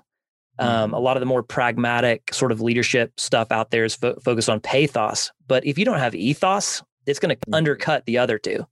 um, 0.58 0.68
mm-hmm. 0.68 0.94
a 0.94 0.98
lot 0.98 1.16
of 1.16 1.20
the 1.20 1.26
more 1.26 1.42
pragmatic 1.42 2.32
sort 2.32 2.52
of 2.52 2.60
leadership 2.60 3.18
stuff 3.18 3.50
out 3.50 3.70
there 3.70 3.84
is 3.84 3.94
fo- 3.94 4.18
focused 4.24 4.48
on 4.48 4.60
pathos. 4.60 5.32
But 5.46 5.66
if 5.66 5.78
you 5.78 5.84
don't 5.84 5.98
have 5.98 6.14
ethos, 6.14 6.82
it's 7.06 7.18
going 7.18 7.30
to 7.30 7.36
mm-hmm. 7.36 7.54
undercut 7.54 8.04
the 8.06 8.18
other 8.18 8.38
two. 8.38 8.66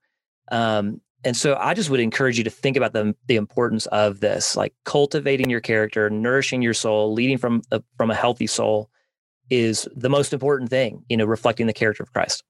Um, 0.53 1.01
and 1.25 1.37
so 1.37 1.57
I 1.61 1.75
just 1.75 1.91
would 1.91 2.01
encourage 2.01 2.39
you 2.39 2.45
to 2.45 2.51
think 2.51 2.77
about 2.77 2.93
the, 2.93 3.15
the 3.27 3.37
importance 3.37 3.87
of 3.87 4.21
this, 4.21 4.57
like 4.57 4.75
cultivating 4.85 5.51
your 5.51 5.61
character, 5.61 6.09
nourishing 6.09 6.63
your 6.63 6.75
soul, 6.75 7.13
leading 7.13 7.37
from 7.37 7.63
a, 7.71 7.83
from 7.97 8.11
a 8.11 8.15
healthy 8.15 8.47
soul 8.47 8.91
is 9.51 9.87
the 9.95 10.09
most 10.09 10.33
important 10.33 10.71
thing, 10.71 11.05
you 11.09 11.17
know, 11.17 11.27
reflecting 11.27 11.67
the 11.67 11.73
character 11.73 12.03
of 12.03 12.13
Christ. 12.13 12.43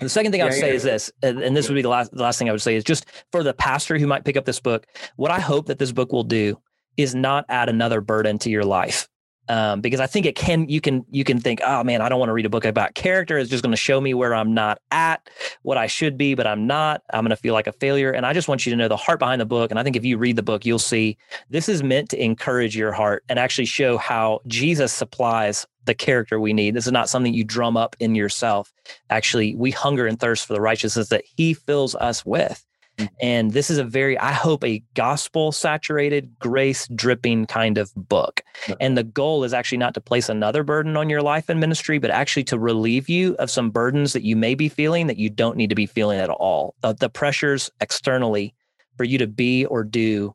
The 0.00 0.08
second 0.08 0.32
thing 0.32 0.42
I 0.42 0.44
would 0.44 0.54
yeah, 0.54 0.60
say 0.60 0.68
yeah. 0.68 0.74
is 0.74 0.82
this, 0.82 1.12
and 1.22 1.56
this 1.56 1.68
would 1.68 1.74
be 1.74 1.82
the 1.82 1.88
last, 1.88 2.12
the 2.12 2.22
last 2.22 2.38
thing 2.38 2.48
I 2.48 2.52
would 2.52 2.62
say 2.62 2.76
is 2.76 2.84
just 2.84 3.06
for 3.32 3.42
the 3.42 3.54
pastor 3.54 3.98
who 3.98 4.06
might 4.06 4.24
pick 4.24 4.36
up 4.36 4.44
this 4.44 4.60
book, 4.60 4.86
what 5.16 5.30
I 5.30 5.40
hope 5.40 5.66
that 5.66 5.78
this 5.78 5.92
book 5.92 6.12
will 6.12 6.24
do 6.24 6.60
is 6.96 7.14
not 7.14 7.44
add 7.48 7.68
another 7.68 8.00
burden 8.00 8.38
to 8.40 8.50
your 8.50 8.64
life. 8.64 9.08
Um, 9.48 9.80
because 9.80 10.00
I 10.00 10.06
think 10.06 10.26
it 10.26 10.34
can 10.34 10.68
you 10.68 10.80
can 10.80 11.04
you 11.08 11.22
can 11.22 11.38
think, 11.38 11.60
oh 11.64 11.84
man, 11.84 12.00
I 12.00 12.08
don't 12.08 12.18
want 12.18 12.30
to 12.30 12.32
read 12.32 12.46
a 12.46 12.50
book 12.50 12.64
about 12.64 12.94
character. 12.94 13.38
It's 13.38 13.50
just 13.50 13.62
going 13.62 13.72
to 13.72 13.76
show 13.76 14.00
me 14.00 14.12
where 14.12 14.34
I'm 14.34 14.54
not 14.54 14.80
at, 14.90 15.30
what 15.62 15.78
I 15.78 15.86
should 15.86 16.18
be, 16.18 16.34
but 16.34 16.48
I'm 16.48 16.66
not. 16.66 17.02
I'm 17.12 17.22
going 17.22 17.30
to 17.30 17.36
feel 17.36 17.54
like 17.54 17.68
a 17.68 17.72
failure. 17.72 18.10
And 18.10 18.26
I 18.26 18.32
just 18.32 18.48
want 18.48 18.66
you 18.66 18.70
to 18.70 18.76
know 18.76 18.88
the 18.88 18.96
heart 18.96 19.20
behind 19.20 19.40
the 19.40 19.46
book. 19.46 19.70
And 19.70 19.78
I 19.78 19.84
think 19.84 19.94
if 19.94 20.04
you 20.04 20.18
read 20.18 20.34
the 20.34 20.42
book, 20.42 20.66
you'll 20.66 20.80
see 20.80 21.16
this 21.48 21.68
is 21.68 21.82
meant 21.82 22.10
to 22.10 22.20
encourage 22.22 22.76
your 22.76 22.92
heart 22.92 23.22
and 23.28 23.38
actually 23.38 23.66
show 23.66 23.98
how 23.98 24.40
Jesus 24.48 24.92
supplies 24.92 25.64
the 25.84 25.94
character 25.94 26.40
we 26.40 26.52
need. 26.52 26.74
This 26.74 26.86
is 26.86 26.92
not 26.92 27.08
something 27.08 27.32
you 27.32 27.44
drum 27.44 27.76
up 27.76 27.94
in 28.00 28.16
yourself. 28.16 28.72
Actually, 29.10 29.54
we 29.54 29.70
hunger 29.70 30.08
and 30.08 30.18
thirst 30.18 30.44
for 30.44 30.54
the 30.54 30.60
righteousness 30.60 31.10
that 31.10 31.22
He 31.36 31.54
fills 31.54 31.94
us 31.94 32.26
with. 32.26 32.65
Mm-hmm. 32.98 33.14
And 33.20 33.52
this 33.52 33.70
is 33.70 33.78
a 33.78 33.84
very, 33.84 34.18
I 34.18 34.32
hope, 34.32 34.64
a 34.64 34.82
gospel 34.94 35.52
saturated, 35.52 36.38
grace 36.38 36.88
dripping 36.94 37.46
kind 37.46 37.78
of 37.78 37.92
book. 37.94 38.42
And 38.80 38.96
the 38.96 39.04
goal 39.04 39.44
is 39.44 39.52
actually 39.52 39.78
not 39.78 39.94
to 39.94 40.00
place 40.00 40.28
another 40.28 40.62
burden 40.62 40.96
on 40.96 41.10
your 41.10 41.22
life 41.22 41.48
and 41.48 41.60
ministry, 41.60 41.98
but 41.98 42.10
actually 42.10 42.44
to 42.44 42.58
relieve 42.58 43.08
you 43.08 43.34
of 43.38 43.50
some 43.50 43.70
burdens 43.70 44.12
that 44.14 44.22
you 44.22 44.36
may 44.36 44.54
be 44.54 44.68
feeling 44.68 45.08
that 45.08 45.18
you 45.18 45.28
don't 45.28 45.56
need 45.56 45.70
to 45.70 45.76
be 45.76 45.86
feeling 45.86 46.18
at 46.18 46.30
all. 46.30 46.74
The, 46.80 46.94
the 46.94 47.10
pressures 47.10 47.70
externally 47.80 48.54
for 48.96 49.04
you 49.04 49.18
to 49.18 49.26
be 49.26 49.66
or 49.66 49.84
do 49.84 50.34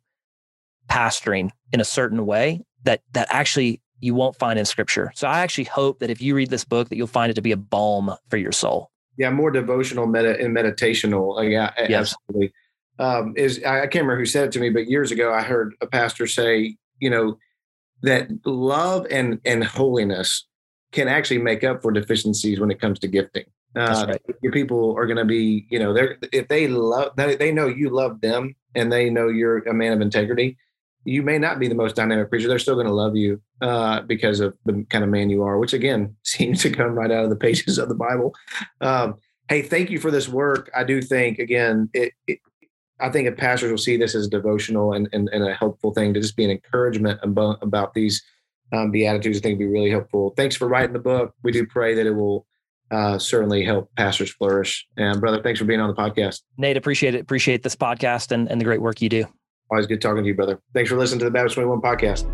pastoring 0.87 1.49
in 1.71 1.79
a 1.79 1.85
certain 1.85 2.25
way 2.25 2.61
that 2.83 3.01
that 3.13 3.27
actually 3.31 3.81
you 4.01 4.13
won't 4.13 4.35
find 4.35 4.59
in 4.59 4.65
scripture. 4.65 5.11
So 5.15 5.27
I 5.27 5.39
actually 5.39 5.65
hope 5.65 5.99
that 5.99 6.09
if 6.09 6.21
you 6.21 6.35
read 6.35 6.49
this 6.49 6.65
book 6.65 6.89
that 6.89 6.95
you'll 6.95 7.07
find 7.07 7.29
it 7.29 7.35
to 7.35 7.41
be 7.41 7.51
a 7.51 7.57
balm 7.57 8.15
for 8.29 8.37
your 8.37 8.51
soul 8.51 8.90
yeah, 9.17 9.29
more 9.29 9.51
devotional 9.51 10.07
meta 10.07 10.39
and 10.39 10.55
meditational. 10.55 11.49
Yeah, 11.49 11.71
yes. 11.89 12.13
absolutely. 12.13 12.53
Um, 12.99 13.33
is 13.35 13.63
I, 13.63 13.79
I 13.79 13.87
can't 13.87 14.03
remember 14.03 14.19
who 14.19 14.25
said 14.25 14.45
it 14.45 14.51
to 14.53 14.59
me, 14.59 14.69
but 14.69 14.87
years 14.87 15.11
ago 15.11 15.33
I 15.33 15.41
heard 15.41 15.73
a 15.81 15.87
pastor 15.87 16.27
say, 16.27 16.75
you 16.99 17.09
know, 17.09 17.37
that 18.03 18.29
love 18.45 19.07
and 19.09 19.39
and 19.45 19.63
holiness 19.63 20.47
can 20.91 21.07
actually 21.07 21.39
make 21.39 21.63
up 21.63 21.81
for 21.81 21.91
deficiencies 21.91 22.59
when 22.59 22.71
it 22.71 22.79
comes 22.79 22.99
to 22.99 23.07
gifting. 23.07 23.45
Uh, 23.75 24.05
right. 24.09 24.21
Your 24.41 24.51
people 24.51 24.93
are 24.97 25.05
going 25.05 25.17
to 25.17 25.25
be, 25.25 25.65
you 25.69 25.79
know, 25.79 25.93
they're 25.93 26.17
if 26.33 26.47
they 26.49 26.67
love, 26.67 27.15
they, 27.15 27.35
they 27.35 27.51
know 27.51 27.67
you 27.67 27.89
love 27.89 28.19
them 28.19 28.53
and 28.75 28.91
they 28.91 29.09
know 29.09 29.29
you're 29.29 29.59
a 29.59 29.73
man 29.73 29.93
of 29.93 30.01
integrity 30.01 30.57
you 31.03 31.23
may 31.23 31.37
not 31.37 31.59
be 31.59 31.67
the 31.67 31.75
most 31.75 31.95
dynamic 31.95 32.29
preacher. 32.29 32.47
They're 32.47 32.59
still 32.59 32.75
going 32.75 32.87
to 32.87 32.93
love 32.93 33.15
you 33.15 33.41
uh, 33.61 34.01
because 34.01 34.39
of 34.39 34.55
the 34.65 34.85
kind 34.89 35.03
of 35.03 35.09
man 35.09 35.29
you 35.29 35.43
are, 35.43 35.57
which 35.57 35.73
again 35.73 36.15
seems 36.23 36.61
to 36.61 36.69
come 36.69 36.93
right 36.93 37.11
out 37.11 37.23
of 37.23 37.29
the 37.29 37.35
pages 37.35 37.77
of 37.77 37.89
the 37.89 37.95
Bible. 37.95 38.33
Um, 38.81 39.15
hey, 39.49 39.61
thank 39.61 39.89
you 39.89 39.99
for 39.99 40.11
this 40.11 40.27
work. 40.27 40.69
I 40.75 40.83
do 40.83 41.01
think 41.01 41.39
again, 41.39 41.89
it, 41.93 42.13
it, 42.27 42.39
I 42.99 43.09
think 43.09 43.27
if 43.27 43.37
pastors 43.37 43.71
will 43.71 43.77
see 43.77 43.97
this 43.97 44.13
as 44.13 44.27
devotional 44.27 44.93
and, 44.93 45.09
and, 45.11 45.27
and 45.29 45.43
a 45.43 45.53
helpful 45.53 45.93
thing 45.93 46.13
to 46.13 46.21
just 46.21 46.35
be 46.35 46.45
an 46.45 46.51
encouragement 46.51 47.19
about, 47.23 47.61
about 47.63 47.93
these 47.93 48.23
um, 48.71 48.91
Beatitudes, 48.91 49.39
I 49.39 49.41
think 49.41 49.59
would 49.59 49.65
be 49.65 49.71
really 49.71 49.89
helpful. 49.89 50.33
Thanks 50.37 50.55
for 50.55 50.67
writing 50.67 50.93
the 50.93 50.99
book. 50.99 51.33
We 51.43 51.51
do 51.51 51.65
pray 51.65 51.95
that 51.95 52.05
it 52.05 52.13
will 52.13 52.45
uh, 52.91 53.17
certainly 53.17 53.63
help 53.63 53.89
pastors 53.95 54.31
flourish. 54.31 54.87
And 54.97 55.19
brother, 55.19 55.41
thanks 55.41 55.59
for 55.59 55.65
being 55.65 55.79
on 55.79 55.87
the 55.87 55.95
podcast. 55.95 56.41
Nate, 56.57 56.77
appreciate 56.77 57.15
it. 57.15 57.21
Appreciate 57.21 57.63
this 57.63 57.75
podcast 57.75 58.31
and, 58.31 58.49
and 58.49 58.61
the 58.61 58.65
great 58.65 58.81
work 58.81 59.01
you 59.01 59.09
do. 59.09 59.25
Always 59.71 59.87
good 59.87 60.01
talking 60.01 60.23
to 60.23 60.27
you, 60.27 60.35
brother. 60.35 60.59
Thanks 60.73 60.89
for 60.89 60.97
listening 60.97 61.19
to 61.19 61.25
the 61.25 61.31
Baptist 61.31 61.55
21 61.55 61.81
podcast. 61.81 62.27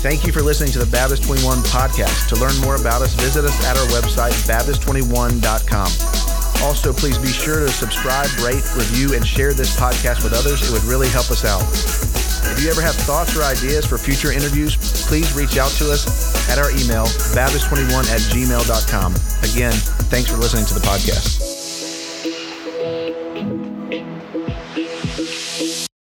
Thank 0.00 0.26
you 0.26 0.32
for 0.32 0.40
listening 0.40 0.72
to 0.72 0.78
the 0.78 0.90
Baptist 0.90 1.24
21 1.24 1.58
podcast. 1.58 2.28
To 2.30 2.36
learn 2.36 2.56
more 2.62 2.76
about 2.76 3.02
us, 3.02 3.14
visit 3.14 3.44
us 3.44 3.64
at 3.64 3.76
our 3.76 3.86
website, 3.88 4.32
Baptist21.com. 4.48 6.66
Also, 6.66 6.92
please 6.92 7.18
be 7.18 7.28
sure 7.28 7.60
to 7.60 7.68
subscribe, 7.68 8.30
rate, 8.38 8.64
review, 8.74 9.14
and 9.14 9.26
share 9.26 9.52
this 9.52 9.76
podcast 9.76 10.24
with 10.24 10.32
others. 10.32 10.68
It 10.68 10.72
would 10.72 10.84
really 10.84 11.08
help 11.08 11.30
us 11.30 11.44
out. 11.44 12.21
If 12.50 12.62
you 12.62 12.70
ever 12.70 12.82
have 12.82 12.94
thoughts 12.94 13.36
or 13.36 13.42
ideas 13.42 13.86
for 13.86 13.98
future 13.98 14.32
interviews, 14.32 14.76
please 15.06 15.32
reach 15.34 15.56
out 15.58 15.70
to 15.72 15.90
us 15.90 16.48
at 16.50 16.58
our 16.58 16.70
email, 16.70 17.06
Baptist21 17.34 18.10
at 18.10 18.20
gmail.com. 18.32 19.14
Again, 19.52 19.72
thanks 20.10 20.30
for 20.30 20.36
listening 20.36 20.66
to 20.66 20.74
the 20.74 20.80
podcast. 20.80 21.61